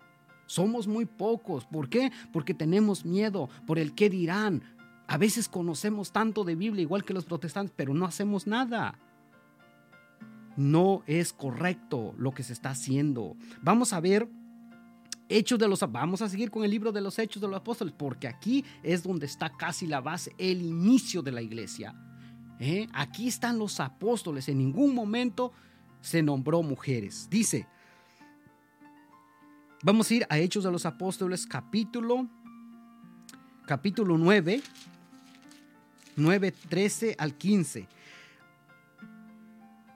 [0.47, 1.67] Somos muy pocos.
[1.67, 2.11] ¿Por qué?
[2.33, 4.63] Porque tenemos miedo por el qué dirán.
[5.09, 8.99] A veces conocemos tanto de Biblia igual que los protestantes, pero no hacemos nada.
[10.57, 13.37] No es correcto lo que se está haciendo.
[13.61, 14.27] Vamos a ver
[15.29, 17.95] Hechos de los Vamos a seguir con el libro de los Hechos de los Apóstoles,
[17.97, 21.95] porque aquí es donde está casi la base, el inicio de la iglesia.
[22.59, 22.88] ¿Eh?
[22.93, 24.49] Aquí están los apóstoles.
[24.49, 25.53] En ningún momento
[26.01, 27.29] se nombró mujeres.
[27.31, 27.67] Dice,
[29.83, 32.27] vamos a ir a Hechos de los Apóstoles, capítulo,
[33.67, 34.62] capítulo 9,
[36.17, 37.87] 9, 13 al 15.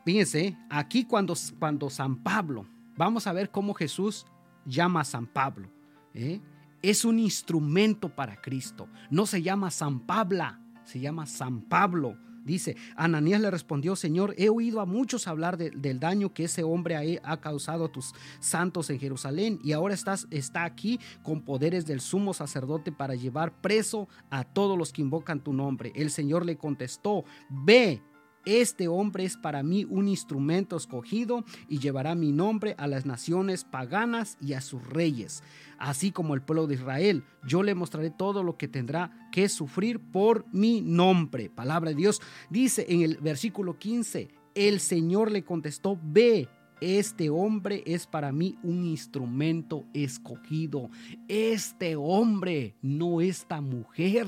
[0.04, 2.66] Fíjense, aquí cuando, cuando San Pablo,
[2.96, 4.26] vamos a ver cómo Jesús
[4.64, 5.68] llama a San Pablo.
[6.14, 6.40] ¿eh?
[6.82, 8.88] Es un instrumento para Cristo.
[9.10, 10.44] No se llama San Pablo,
[10.84, 12.16] se llama San Pablo.
[12.44, 17.20] Dice, Ananías le respondió, Señor, he oído a muchos hablar del daño que ese hombre
[17.22, 22.00] ha, causado a tus santos en Jerusalén y ahora estás, está aquí con poderes del
[22.00, 25.92] sumo sacerdote para llevar preso a todos los que invocan tu nombre.
[25.94, 28.02] El Señor le contestó, ve
[28.44, 33.64] este hombre es para mí un instrumento escogido y llevará mi nombre a las naciones
[33.64, 35.42] paganas y a sus reyes,
[35.78, 37.24] así como el pueblo de Israel.
[37.46, 41.50] Yo le mostraré todo lo que tendrá que sufrir por mi nombre.
[41.50, 46.48] Palabra de Dios dice en el versículo 15, el Señor le contestó, ve,
[46.80, 50.90] este hombre es para mí un instrumento escogido.
[51.28, 54.26] Este hombre, no esta mujer.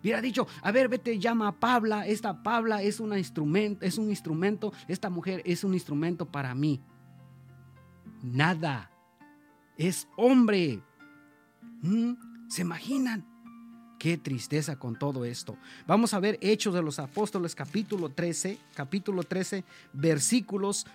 [0.00, 4.10] Hubiera dicho, a ver, vete, llama a Pabla, esta Pabla es, una instrumento, es un
[4.10, 6.80] instrumento, esta mujer es un instrumento para mí.
[8.22, 8.90] Nada,
[9.76, 10.80] es hombre.
[11.82, 12.12] ¿Mm?
[12.48, 13.26] ¿Se imaginan?
[13.98, 15.56] Qué tristeza con todo esto.
[15.86, 20.86] Vamos a ver Hechos de los Apóstoles capítulo 13, capítulo 13, versículos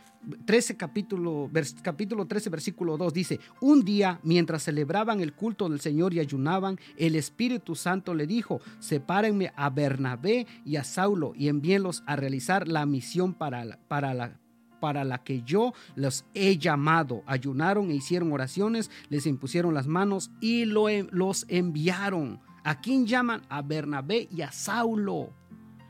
[0.46, 1.50] 13 capítulo,
[1.82, 6.80] capítulo 13 versículo 2 dice, un día mientras celebraban el culto del Señor y ayunaban,
[6.98, 12.68] el Espíritu Santo le dijo, sepárenme a Bernabé y a Saulo y envíenlos a realizar
[12.68, 14.40] la misión para para la,
[14.80, 17.24] para la que yo los he llamado.
[17.26, 22.42] Ayunaron e hicieron oraciones, les impusieron las manos y lo, los enviaron.
[22.64, 23.44] ¿A quién llaman?
[23.50, 25.34] A Bernabé y a Saulo.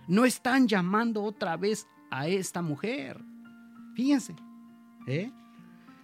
[0.07, 3.19] No están llamando otra vez a esta mujer.
[3.93, 4.35] Fíjense.
[5.07, 5.31] ¿eh?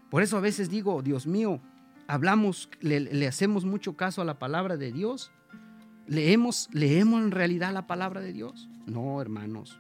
[0.10, 1.62] Por eso a veces digo, Dios mío,
[2.08, 5.32] hablamos, le, hacemos mucho caso a la palabra de Dios.
[6.08, 8.68] ¿Leemos, ¿Leemos en realidad la palabra de Dios?
[8.88, 9.80] No, hermanos.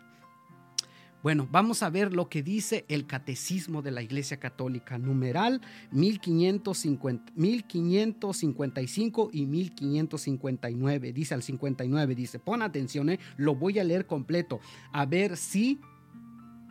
[1.22, 5.60] Bueno, vamos a ver lo que dice el Catecismo de la Iglesia Católica, numeral
[5.92, 11.12] 1550, 1555 y 1559.
[11.12, 13.20] Dice al 59, dice, pon atención, ¿eh?
[13.36, 14.62] lo voy a leer completo,
[14.94, 15.82] a ver si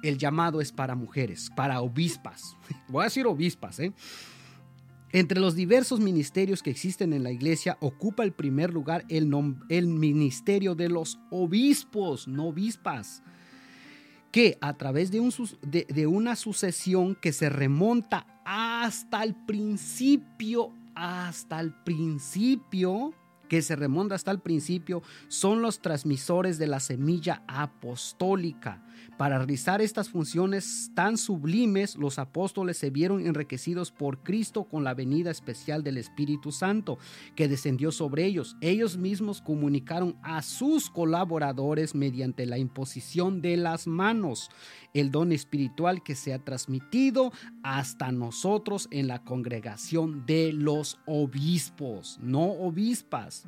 [0.03, 2.57] el llamado es para mujeres, para obispas.
[2.89, 3.93] Voy a decir obispas, ¿eh?
[5.11, 9.33] Entre los diversos ministerios que existen en la iglesia, ocupa el primer lugar el,
[9.71, 13.23] el ministerio de los obispos, no obispas,
[14.31, 15.33] que a través de, un,
[15.63, 23.15] de una sucesión que se remonta hasta el principio, hasta el principio,
[23.49, 28.83] que se remonta hasta el principio, son los transmisores de la semilla apostólica
[29.19, 34.95] para realizar estas funciones tan sublimes, los apóstoles se vieron enriquecidos por Cristo con la
[34.95, 36.99] venida especial del Espíritu Santo
[37.35, 38.57] que descendió sobre ellos.
[38.61, 44.51] Ellos mismos comunicaron a sus colaboradores mediante la imposición de las manos
[45.01, 47.33] el don espiritual que se ha transmitido
[47.63, 53.45] hasta nosotros en la congregación de los obispos, no obispas.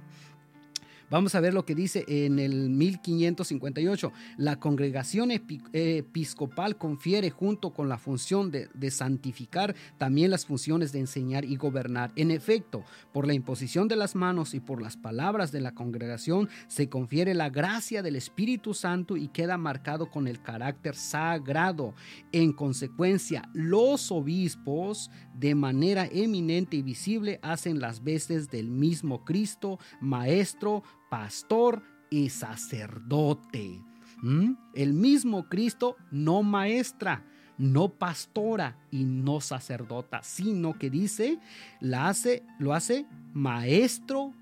[1.11, 4.13] Vamos a ver lo que dice en el 1558.
[4.37, 11.45] La congregación episcopal confiere junto con la función de, santificar también las funciones de enseñar
[11.45, 12.13] y gobernar.
[12.15, 16.49] En efecto, por la imposición de las manos y por las palabras de la congregación
[16.69, 21.93] se confiere la gracia del Espíritu Santo y queda marcado con el carácter sagrado.
[22.31, 29.81] En consecuencia, los obispos de manera eminente y visible hacen las veces del mismo Cristo,
[30.01, 33.83] maestro, pastor y sacerdote.
[34.23, 34.53] ¿Mm?
[34.75, 37.27] El mismo Cristo no maestra,
[37.59, 41.39] no pastora y no sacerdota, sino que dice,
[41.81, 44.33] la hace, lo hace maestro,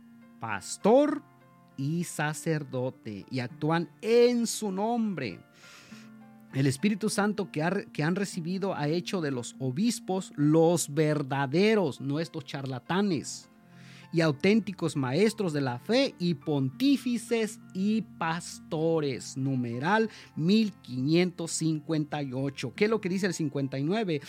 [0.40, 1.22] pastor
[1.76, 5.40] y sacerdote y actúan en su nombre.
[6.54, 12.44] El Espíritu Santo que, que, han recibido ha hecho de los obispos los verdaderos, nuestros
[12.44, 13.47] charlatanes
[14.12, 19.36] y auténticos maestros de la fe y pontífices y pastores.
[19.36, 22.72] Numeral 1558.
[22.74, 24.20] ¿Qué es lo que dice el 59?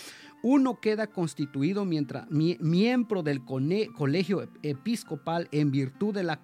[0.41, 6.39] Uno queda constituido mientras, miembro del colegio episcopal en virtud de la,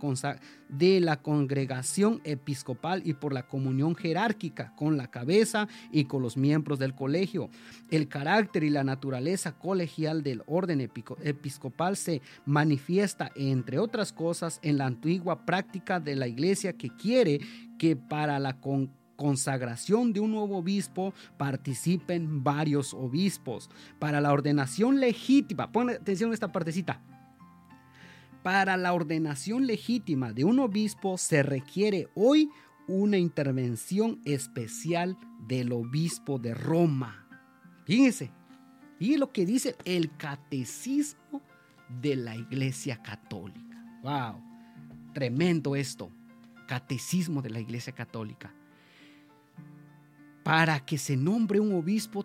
[0.70, 6.38] de la congregación episcopal y por la comunión jerárquica con la cabeza y con los
[6.38, 7.50] miembros del colegio.
[7.90, 14.78] El carácter y la naturaleza colegial del orden episcopal se manifiesta, entre otras cosas, en
[14.78, 17.40] la antigua práctica de la iglesia que quiere
[17.78, 23.70] que para la congregación consagración de un nuevo obispo participen varios obispos.
[24.00, 27.02] Para la ordenación legítima, pon atención a esta partecita.
[28.44, 32.50] Para la ordenación legítima de un obispo se requiere hoy
[32.88, 37.28] una intervención especial del obispo de Roma.
[37.86, 38.32] Fíjense,
[39.00, 41.42] y lo que dice el catecismo
[42.02, 44.00] de la Iglesia Católica.
[44.04, 44.42] ¡Wow!
[45.14, 46.12] Tremendo esto.
[46.68, 48.54] Catecismo de la Iglesia Católica
[50.46, 52.24] para que se nombre un obispo,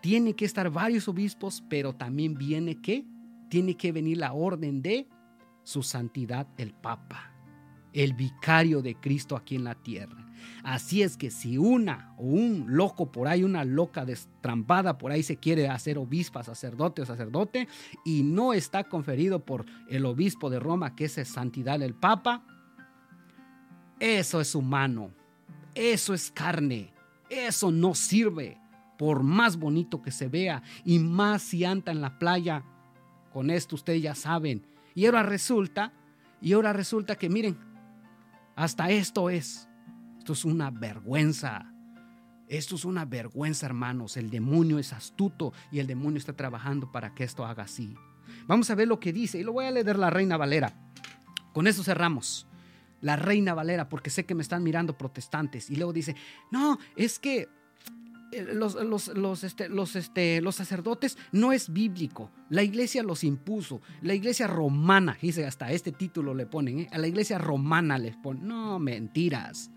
[0.00, 3.04] tiene que estar varios obispos, pero también viene que,
[3.50, 5.06] tiene que venir la orden de
[5.62, 7.30] su santidad el Papa,
[7.92, 10.26] el vicario de Cristo aquí en la tierra.
[10.64, 15.22] Así es que si una o un loco por ahí, una loca destrampada por ahí
[15.22, 17.68] se quiere hacer obispa, sacerdote o sacerdote
[18.02, 22.46] y no está conferido por el obispo de Roma, que es santidad del Papa,
[24.00, 25.12] eso es humano,
[25.74, 26.94] eso es carne,
[27.32, 28.60] eso no sirve,
[28.98, 32.62] por más bonito que se vea y más si anda en la playa.
[33.32, 34.66] Con esto ustedes ya saben.
[34.94, 35.92] Y ahora resulta,
[36.40, 37.58] y ahora resulta que miren,
[38.54, 39.68] hasta esto es.
[40.18, 41.72] Esto es una vergüenza.
[42.46, 44.16] Esto es una vergüenza, hermanos.
[44.16, 47.96] El demonio es astuto y el demonio está trabajando para que esto haga así.
[48.46, 50.74] Vamos a ver lo que dice y lo voy a leer la Reina Valera.
[51.52, 52.46] Con eso cerramos
[53.02, 55.68] la Reina Valera, porque sé que me están mirando protestantes.
[55.68, 56.16] Y luego dice,
[56.50, 57.48] no, es que
[58.32, 62.30] eh, los, los, este, los, este, los sacerdotes no es bíblico.
[62.48, 63.82] La iglesia los impuso.
[64.00, 66.88] La iglesia romana, dice, hasta este título le ponen, ¿eh?
[66.92, 68.48] a la iglesia romana les ponen.
[68.48, 69.70] No, mentiras.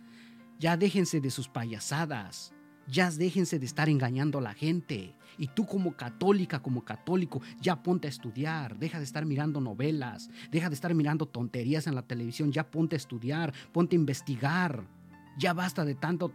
[0.58, 2.54] Ya déjense de sus payasadas.
[2.88, 5.16] Ya déjense de estar engañando a la gente.
[5.38, 10.30] Y tú como católica, como católico, ya ponte a estudiar, deja de estar mirando novelas,
[10.52, 14.84] deja de estar mirando tonterías en la televisión, ya ponte a estudiar, ponte a investigar.
[15.38, 16.34] Ya basta de tanto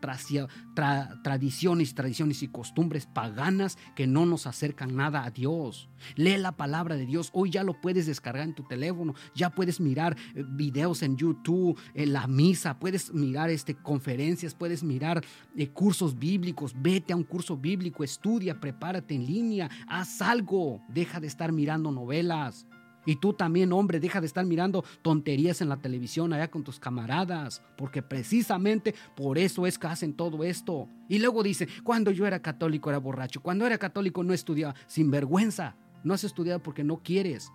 [1.22, 5.88] tradiciones, tradiciones y costumbres paganas que no nos acercan nada a Dios.
[6.16, 7.30] Lee la palabra de Dios.
[7.32, 9.14] Hoy ya lo puedes descargar en tu teléfono.
[9.34, 12.78] Ya puedes mirar eh, videos en YouTube, en la misa.
[12.78, 15.24] Puedes mirar este, conferencias, puedes mirar
[15.56, 16.74] eh, cursos bíblicos.
[16.76, 20.82] Vete a un curso bíblico, estudia, prepárate en línea, haz algo.
[20.88, 22.66] Deja de estar mirando novelas.
[23.06, 26.78] Y tú también, hombre, deja de estar mirando tonterías en la televisión allá con tus
[26.78, 30.88] camaradas, porque precisamente por eso es que hacen todo esto.
[31.08, 35.10] Y luego dice, cuando yo era católico era borracho, cuando era católico no estudiaba, sin
[35.10, 35.76] vergüenza.
[36.04, 37.50] No has estudiado porque no quieres.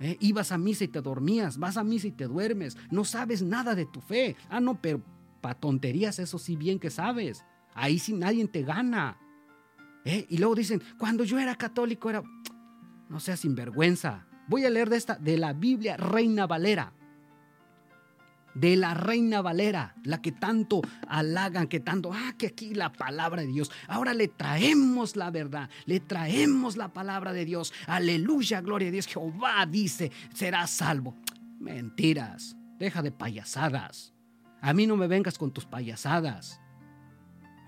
[0.00, 0.16] ¿Eh?
[0.20, 3.74] Ibas a misa y te dormías, vas a misa y te duermes, no sabes nada
[3.74, 4.36] de tu fe.
[4.50, 5.02] Ah, no, pero
[5.40, 7.44] para tonterías eso sí bien que sabes.
[7.74, 9.18] Ahí sí nadie te gana.
[10.04, 10.26] ¿Eh?
[10.28, 12.22] Y luego dicen, cuando yo era católico era...
[13.08, 14.26] No seas sinvergüenza.
[14.48, 16.92] Voy a leer de esta, de la Biblia Reina Valera.
[18.54, 23.42] De la Reina Valera, la que tanto halagan, que tanto, ah, que aquí la palabra
[23.42, 23.70] de Dios.
[23.86, 27.74] Ahora le traemos la verdad, le traemos la palabra de Dios.
[27.86, 29.06] Aleluya, gloria a Dios.
[29.06, 31.14] Jehová dice, será salvo.
[31.60, 34.14] Mentiras, deja de payasadas.
[34.62, 36.60] A mí no me vengas con tus payasadas.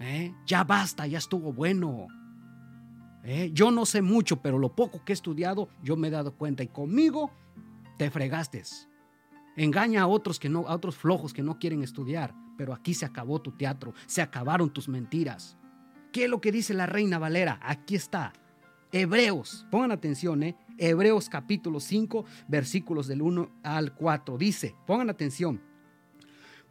[0.01, 0.33] ¿Eh?
[0.47, 2.09] Ya basta, ya estuvo bueno.
[3.25, 3.51] ¿Eh?
[3.53, 6.62] Yo no sé mucho, pero lo poco que he estudiado, yo me he dado cuenta
[6.62, 7.31] y conmigo
[7.99, 8.62] te fregaste.
[9.57, 12.35] Engaña a otros que no, a otros flojos que no quieren estudiar.
[12.57, 15.57] Pero aquí se acabó tu teatro, se acabaron tus mentiras.
[16.12, 17.61] ¿Qué es lo que dice la reina Valera?
[17.62, 18.33] Aquí está.
[18.91, 20.57] Hebreos, pongan atención, ¿eh?
[20.79, 24.39] Hebreos capítulo 5, versículos del 1 al 4.
[24.39, 25.61] Dice, pongan atención,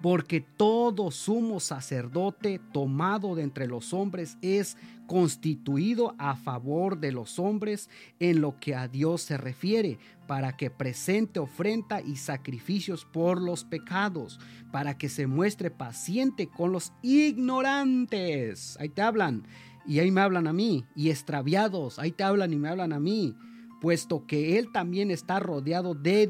[0.01, 4.77] porque todo sumo sacerdote tomado de entre los hombres es
[5.07, 7.89] constituido a favor de los hombres
[8.19, 13.63] en lo que a Dios se refiere, para que presente ofrenda y sacrificios por los
[13.63, 14.39] pecados,
[14.71, 18.77] para que se muestre paciente con los ignorantes.
[18.79, 19.47] Ahí te hablan
[19.87, 22.99] y ahí me hablan a mí, y extraviados, ahí te hablan y me hablan a
[22.99, 23.35] mí
[23.79, 26.27] puesto que él también está rodeado de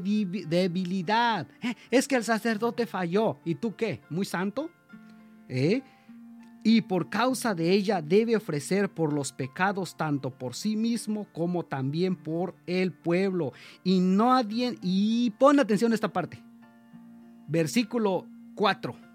[0.48, 1.48] debilidad.
[1.62, 3.38] Eh, es que el sacerdote falló.
[3.44, 4.00] ¿Y tú qué?
[4.10, 4.70] ¿Muy santo?
[5.48, 5.82] ¿Eh?
[6.62, 11.64] Y por causa de ella debe ofrecer por los pecados tanto por sí mismo como
[11.64, 13.52] también por el pueblo.
[13.84, 16.42] Y nadie, y pon atención a esta parte.
[17.46, 19.07] Versículo 4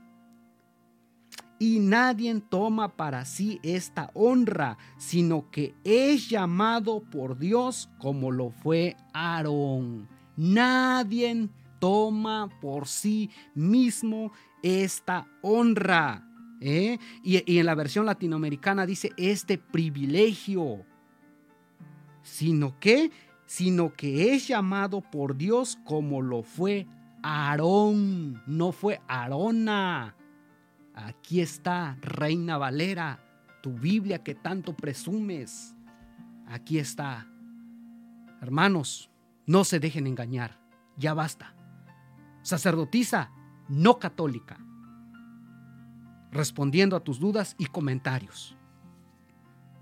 [1.60, 8.50] y nadie toma para sí esta honra, sino que es llamado por Dios como lo
[8.50, 10.08] fue Aarón.
[10.36, 11.50] Nadie
[11.80, 14.32] toma por sí mismo
[14.62, 16.28] esta honra.
[16.60, 16.98] ¿eh?
[17.24, 20.86] Y, y en la versión latinoamericana dice este privilegio,
[22.24, 23.12] sino que,
[23.46, 26.88] sino que es llamado por Dios como lo fue
[27.22, 30.16] Aarón, no fue Aarona.
[30.94, 33.20] Aquí está, Reina Valera,
[33.62, 35.76] tu Biblia que tanto presumes.
[36.48, 37.28] Aquí está.
[38.42, 39.10] Hermanos,
[39.48, 40.60] no se dejen engañar.
[40.98, 41.56] Ya basta.
[42.44, 43.32] Sacerdotisa,
[43.70, 44.60] no católica.
[46.32, 48.56] Respondiendo a tus dudas y comentarios.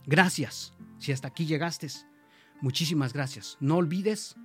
[0.06, 0.74] Gracias.
[0.98, 1.88] Si hasta aquí llegaste,
[2.62, 3.58] muchísimas gracias.
[3.60, 4.36] No olvides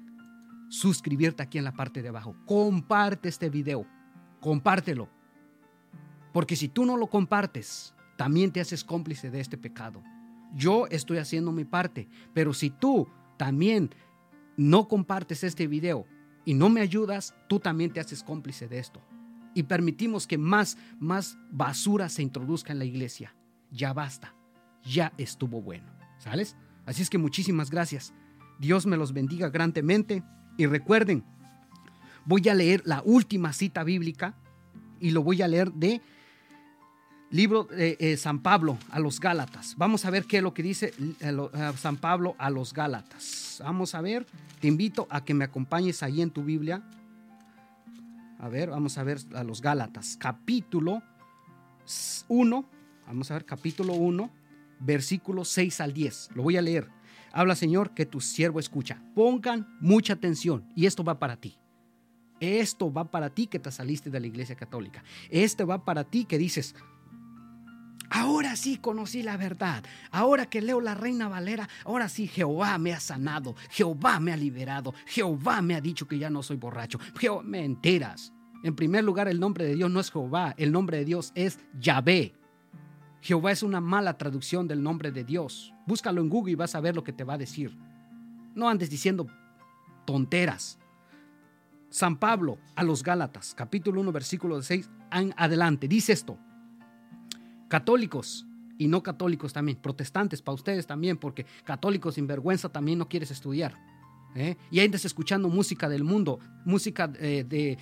[0.69, 2.35] suscribirte aquí en la parte de abajo.
[2.47, 3.87] Comparte este video.
[4.41, 5.16] Compártelo
[6.37, 10.03] porque si tú no lo compartes, también te haces cómplice de este pecado.
[10.55, 13.09] Yo estoy haciendo mi parte, pero si tú
[13.39, 13.89] también
[14.59, 16.07] no compartes este video
[16.45, 19.01] y no me ayudas, tú también te haces cómplice de esto.
[19.55, 23.35] Y permitimos que más, más basura se introduzca en la iglesia.
[23.71, 24.35] Ya basta.
[24.85, 25.91] Ya estuvo bueno.
[26.19, 26.55] ¿Sales?
[26.85, 28.13] Así es que muchísimas gracias.
[28.59, 30.23] Dios me los bendiga grandemente.
[30.59, 31.25] Y recuerden,
[32.27, 34.35] voy a leer la última cita bíblica
[35.01, 36.03] y lo voy a leer de
[37.31, 39.75] libro de eh, San Pablo a los Gálatas.
[39.77, 43.61] Vamos a ver qué es lo que dice eh, San Pablo a los Gálatas.
[43.65, 44.27] Vamos a ver,
[44.61, 46.83] te invito a que me acompañes ahí en tu Biblia.
[48.39, 51.03] A ver, vamos a ver a los Gálatas, capítulo
[52.29, 52.65] 1,
[53.07, 54.31] vamos a ver capítulo 1,
[54.81, 56.31] versículo 6 al 10.
[56.35, 56.91] Lo voy a leer.
[57.33, 59.03] Habla Señor que tu siervo escucha.
[59.15, 61.59] Pongan mucha atención y esto va para ti.
[62.41, 65.03] Esto va para ti que te saliste de la iglesia católica.
[65.31, 66.75] Esto va para ti que dices,
[68.11, 69.85] Ahora sí conocí la verdad.
[70.11, 74.37] Ahora que leo la Reina Valera, ahora sí Jehová me ha sanado, Jehová me ha
[74.37, 76.99] liberado, Jehová me ha dicho que ya no soy borracho.
[77.45, 78.33] mentiras.
[78.63, 81.59] En primer lugar, el nombre de Dios no es Jehová, el nombre de Dios es
[81.79, 82.35] Yahvé.
[83.21, 85.73] Jehová es una mala traducción del nombre de Dios.
[85.87, 87.77] Búscalo en Google y vas a ver lo que te va a decir.
[88.55, 89.27] No andes diciendo
[90.05, 90.79] tonteras.
[91.91, 94.91] San Pablo a los Gálatas, capítulo 1, versículo 6,
[95.37, 96.39] adelante, dice esto
[97.69, 98.47] católicos
[98.79, 103.31] y no católicos también, protestantes para ustedes también, porque católicos sin vergüenza también no quieres
[103.31, 103.77] estudiar.
[104.35, 104.57] ¿eh?
[104.71, 107.79] Y andas escuchando música del mundo, música eh, de,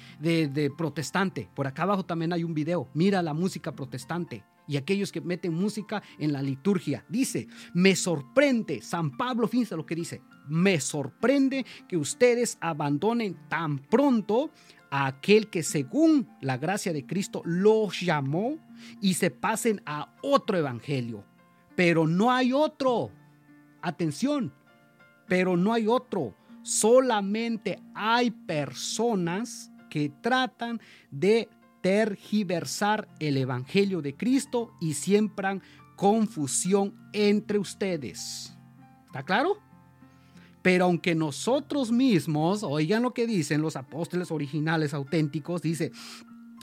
[0.48, 1.48] de, protestante.
[1.54, 4.44] Por acá abajo también hay un video, mira la música protestante.
[4.66, 7.04] Y aquellos que meten música en la liturgia.
[7.10, 13.78] Dice, me sorprende, San Pablo, fíjense lo que dice, me sorprende que ustedes abandonen tan
[13.78, 14.50] pronto
[14.94, 18.58] a aquel que según la gracia de Cristo los llamó
[19.00, 21.24] y se pasen a otro evangelio.
[21.74, 23.10] Pero no hay otro.
[23.82, 24.54] Atención,
[25.26, 26.36] pero no hay otro.
[26.62, 30.80] Solamente hay personas que tratan
[31.10, 31.48] de
[31.80, 35.60] tergiversar el evangelio de Cristo y siembran
[35.96, 38.56] confusión entre ustedes.
[39.06, 39.58] ¿Está claro?
[40.64, 45.92] Pero aunque nosotros mismos, oigan lo que dicen los apóstoles originales auténticos, dice,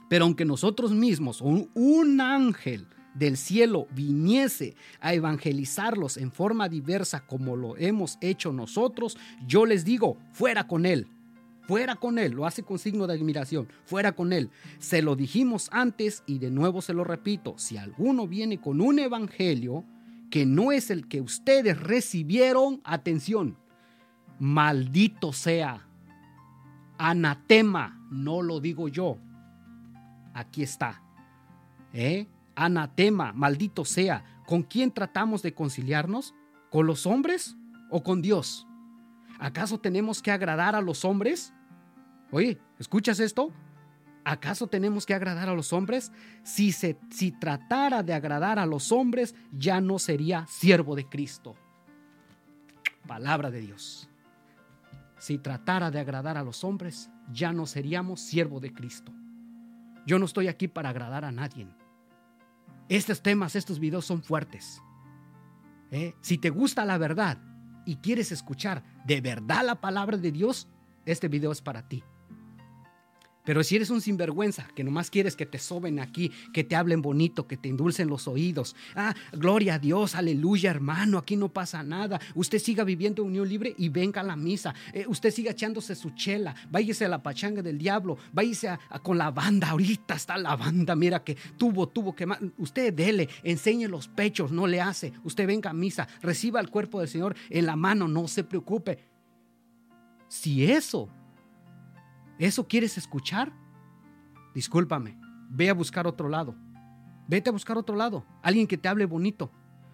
[0.09, 7.55] pero aunque nosotros mismos, un, ángel del cielo viniese a evangelizarlos en forma diversa como
[7.55, 11.07] lo hemos hecho nosotros, yo les digo, fuera con él.
[11.67, 14.49] Fuera con él, lo hace con signo de admiración, fuera con él.
[14.79, 18.97] Se lo dijimos antes y de nuevo se lo repito, si alguno viene con un
[18.97, 19.85] evangelio
[20.31, 23.57] que no es el que ustedes recibieron, atención,
[24.41, 25.87] maldito sea
[26.97, 29.17] Anatema, no lo digo yo.
[30.33, 31.01] Aquí está.
[31.93, 32.27] ¿Eh?
[32.55, 34.23] Anatema, maldito sea.
[34.45, 36.35] ¿Con quién tratamos de conciliarnos?
[36.69, 37.55] ¿Con los hombres
[37.89, 38.67] o con Dios?
[39.39, 41.53] ¿Acaso tenemos que agradar a los hombres?
[42.29, 43.51] Oye, ¿escuchas esto?
[44.23, 46.11] ¿Acaso tenemos que agradar a los hombres?
[46.43, 51.55] Si, se, si tratara de agradar a los hombres, ya no sería siervo de Cristo.
[53.07, 54.10] Palabra de Dios.
[55.21, 59.13] Si tratara de agradar a los hombres, ya no seríamos siervo de Cristo.
[60.07, 61.67] Yo no estoy aquí para agradar a nadie.
[62.89, 64.81] Estos temas, estos videos son fuertes.
[65.91, 66.15] ¿Eh?
[66.21, 67.37] Si te gusta la verdad
[67.85, 70.67] y quieres escuchar de verdad la palabra de Dios,
[71.05, 72.03] este video es para ti.
[73.43, 77.01] Pero si eres un sinvergüenza, que nomás quieres que te soben aquí, que te hablen
[77.01, 78.75] bonito, que te endulcen los oídos.
[78.95, 82.19] Ah, gloria a Dios, aleluya, hermano, aquí no pasa nada.
[82.35, 84.75] Usted siga viviendo unión libre y venga a la misa.
[84.93, 89.31] Eh, usted siga echándose su chela, váyase a la pachanga del diablo, váyase con la
[89.31, 89.69] banda.
[89.69, 92.27] Ahorita está la banda, mira que tuvo, tuvo que.
[92.57, 95.13] Usted dele, enseñe los pechos, no le hace.
[95.23, 98.99] Usted venga a misa, reciba el cuerpo del Señor en la mano, no se preocupe.
[100.27, 101.09] Si eso
[102.41, 103.53] ¿Eso quieres escuchar?
[104.55, 105.15] Discúlpame,
[105.51, 106.55] ve a buscar otro lado.
[107.27, 108.25] Vete a buscar otro lado.
[108.41, 109.51] Alguien que te hable bonito.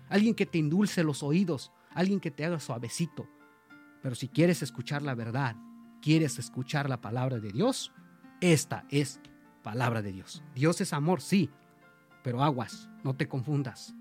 [0.07, 1.73] Alguien que te indulce los oídos.
[1.93, 3.27] Alguien que te haga suavecito.
[4.01, 5.57] Pero si quieres escuchar la verdad,
[6.01, 7.91] quieres escuchar la palabra de Dios,
[8.39, 9.19] esta es
[9.61, 10.41] palabra de Dios.
[10.55, 11.49] Dios es amor, sí,
[12.23, 13.93] pero aguas, no te confundas.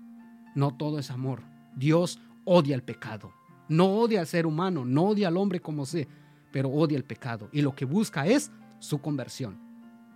[0.55, 1.43] No todo es amor.
[1.75, 3.33] Dios odia el pecado.
[3.67, 6.07] No odia al ser humano, no odia al hombre como sé
[6.51, 9.59] pero odia el pecado y lo que busca es su conversión.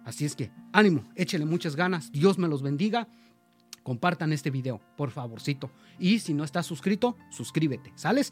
[0.06, 3.08] Así es que ánimo, échele muchas ganas, Dios me los bendiga.
[3.84, 5.72] Compartan este video, por favorcito.
[5.98, 8.32] Y si no estás suscrito, suscríbete, ¿sales?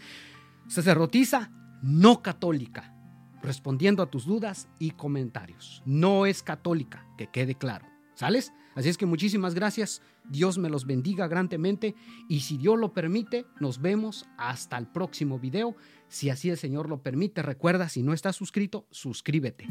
[0.68, 2.93] Sacerdotisa no católica,
[3.41, 5.82] respondiendo a tus dudas y comentarios.
[5.86, 8.54] No es católica, que quede claro, ¿sales?
[8.76, 11.95] Así es que muchísimas gracias, Dios me los bendiga grandemente
[12.30, 15.76] y si Dios lo permite, nos vemos hasta el próximo video.
[16.10, 19.68] Si así el Señor lo permite, recuerda, si no estás suscrito, suscríbete.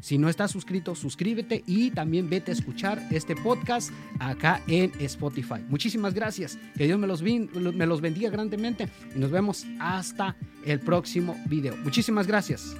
[0.00, 5.64] Si no estás suscrito, suscríbete y también vete a escuchar este podcast acá en Spotify.
[5.68, 6.58] Muchísimas gracias.
[6.76, 11.76] Que Dios me los, bendiga grandemente y nos vemos hasta el próximo video.
[11.78, 12.76] Muchísimas gracias.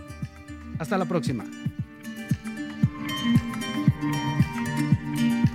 [0.78, 1.44] Hasta la próxima.